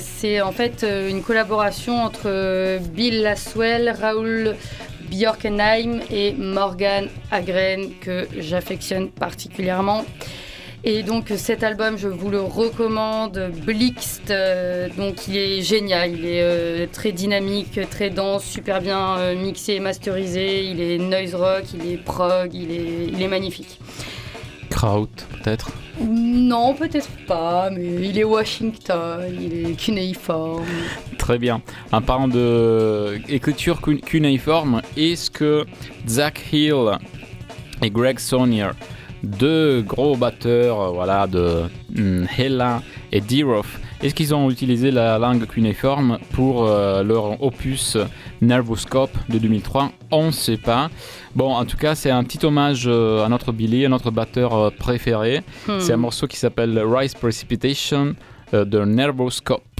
c'est 0.00 0.40
en 0.42 0.52
fait 0.52 0.84
une 0.84 1.22
collaboration 1.22 2.02
entre 2.02 2.78
Bill 2.90 3.22
Laswell, 3.22 3.94
Raoul 3.98 4.54
Bjorkenheim 5.08 6.00
et 6.10 6.34
Morgan 6.34 7.08
Agren 7.30 7.90
que 8.00 8.28
j'affectionne 8.38 9.08
particulièrement. 9.08 10.04
Et 10.84 11.04
donc 11.04 11.32
cet 11.36 11.62
album, 11.62 11.96
je 11.96 12.08
vous 12.08 12.28
le 12.28 12.40
recommande, 12.40 13.52
Blixt. 13.64 14.32
Euh, 14.32 14.88
donc 14.96 15.28
il 15.28 15.36
est 15.36 15.62
génial, 15.62 16.10
il 16.10 16.26
est 16.26 16.42
euh, 16.42 16.86
très 16.90 17.12
dynamique, 17.12 17.78
très 17.88 18.10
dense, 18.10 18.44
super 18.44 18.80
bien 18.80 19.16
euh, 19.18 19.36
mixé 19.36 19.74
et 19.74 19.80
masterisé. 19.80 20.64
Il 20.64 20.80
est 20.80 20.98
noise 20.98 21.36
rock, 21.36 21.64
il 21.74 21.92
est 21.92 21.96
prog, 21.98 22.52
il 22.52 22.72
est, 22.72 23.06
il 23.12 23.22
est 23.22 23.28
magnifique. 23.28 23.78
Kraut 24.70 25.06
peut-être? 25.30 25.70
Non, 26.00 26.74
peut-être 26.74 27.10
pas, 27.28 27.70
mais 27.70 28.08
il 28.08 28.18
est 28.18 28.24
Washington, 28.24 29.20
il 29.40 29.70
est 29.70 29.74
cunéiforme. 29.76 30.64
Très 31.16 31.38
bien. 31.38 31.62
En 31.92 32.00
parlant 32.00 32.26
de 32.26 33.20
écriture 33.28 33.80
cunéiforme, 33.80 34.82
est-ce 34.96 35.30
que 35.30 35.64
Zach 36.08 36.42
Hill 36.52 36.98
et 37.82 37.90
Greg 37.90 38.18
Sonier 38.18 38.70
deux 39.22 39.82
gros 39.82 40.16
batteurs 40.16 40.80
euh, 40.80 40.90
voilà, 40.90 41.26
de 41.26 41.64
mm, 41.94 42.26
Hella 42.38 42.82
et 43.12 43.20
D-Roth 43.20 43.66
Est-ce 44.02 44.14
qu'ils 44.14 44.34
ont 44.34 44.50
utilisé 44.50 44.90
la 44.90 45.18
langue 45.18 45.46
cunéiforme 45.46 46.18
pour 46.32 46.64
euh, 46.64 47.02
leur 47.02 47.42
opus 47.42 47.96
Nervoscope 48.40 49.16
de 49.28 49.38
2003 49.38 49.92
On 50.10 50.26
ne 50.26 50.30
sait 50.30 50.56
pas. 50.56 50.90
Bon, 51.36 51.54
en 51.54 51.64
tout 51.64 51.76
cas, 51.76 51.94
c'est 51.94 52.10
un 52.10 52.24
petit 52.24 52.44
hommage 52.44 52.84
euh, 52.86 53.24
à 53.24 53.28
notre 53.28 53.52
Billy, 53.52 53.84
à 53.84 53.88
notre 53.88 54.10
batteur 54.10 54.54
euh, 54.54 54.70
préféré. 54.70 55.42
Hmm. 55.68 55.78
C'est 55.78 55.92
un 55.92 55.98
morceau 55.98 56.26
qui 56.26 56.36
s'appelle 56.36 56.78
Rise 56.78 57.14
Precipitation 57.14 58.16
de 58.52 58.84
Nervoscope. 58.84 59.71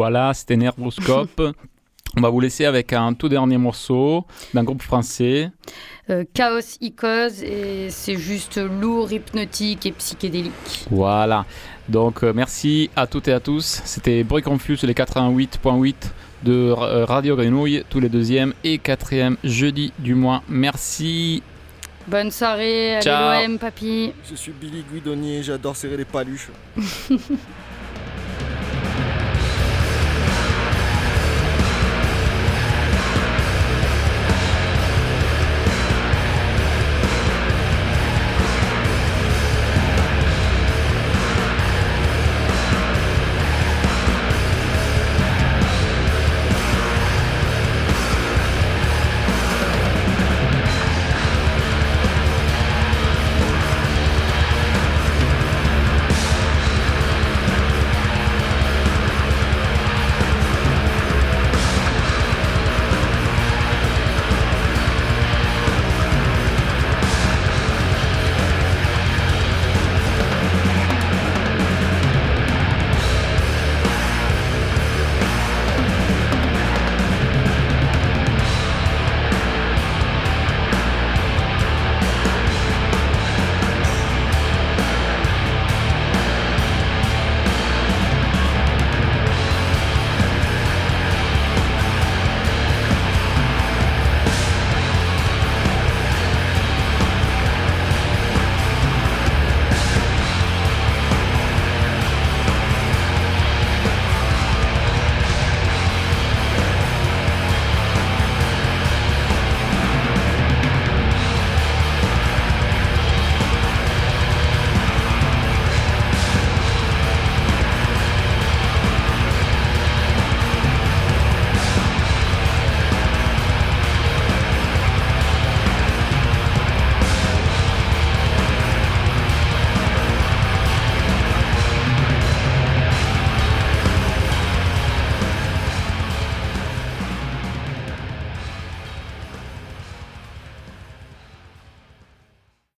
Voilà, 0.00 0.32
c'était 0.32 0.56
Nervoscope. 0.56 1.42
On 2.16 2.22
va 2.22 2.30
vous 2.30 2.40
laisser 2.40 2.64
avec 2.64 2.94
un 2.94 3.12
tout 3.12 3.28
dernier 3.28 3.58
morceau 3.58 4.24
d'un 4.54 4.64
groupe 4.64 4.80
français. 4.80 5.50
Euh, 6.08 6.24
Chaos 6.32 6.78
Icos 6.80 7.42
et 7.42 7.90
c'est 7.90 8.16
juste 8.16 8.56
lourd, 8.56 9.12
hypnotique 9.12 9.84
et 9.84 9.92
psychédélique. 9.92 10.86
Voilà. 10.90 11.44
Donc 11.90 12.24
euh, 12.24 12.32
merci 12.34 12.88
à 12.96 13.06
toutes 13.06 13.28
et 13.28 13.34
à 13.34 13.40
tous. 13.40 13.82
C'était 13.84 14.24
Bruit 14.24 14.42
Confus 14.42 14.78
les 14.84 14.94
88.8 14.94 15.94
de 16.44 16.74
euh, 16.78 17.04
Radio 17.04 17.36
Grenouille, 17.36 17.84
tous 17.90 18.00
les 18.00 18.08
deuxièmes 18.08 18.54
et 18.64 18.78
quatrièmes 18.78 19.36
jeudis 19.44 19.92
du 19.98 20.14
mois. 20.14 20.42
Merci. 20.48 21.42
Bonne 22.06 22.30
soirée, 22.30 22.94
allez 22.94 23.02
Ciao. 23.02 23.46
l'OM, 23.46 23.58
papy. 23.58 24.14
Je 24.30 24.34
suis 24.34 24.52
Billy 24.52 24.82
Guidonnier, 24.90 25.42
j'adore 25.42 25.76
serrer 25.76 25.98
les 25.98 26.06
paluches. 26.06 26.48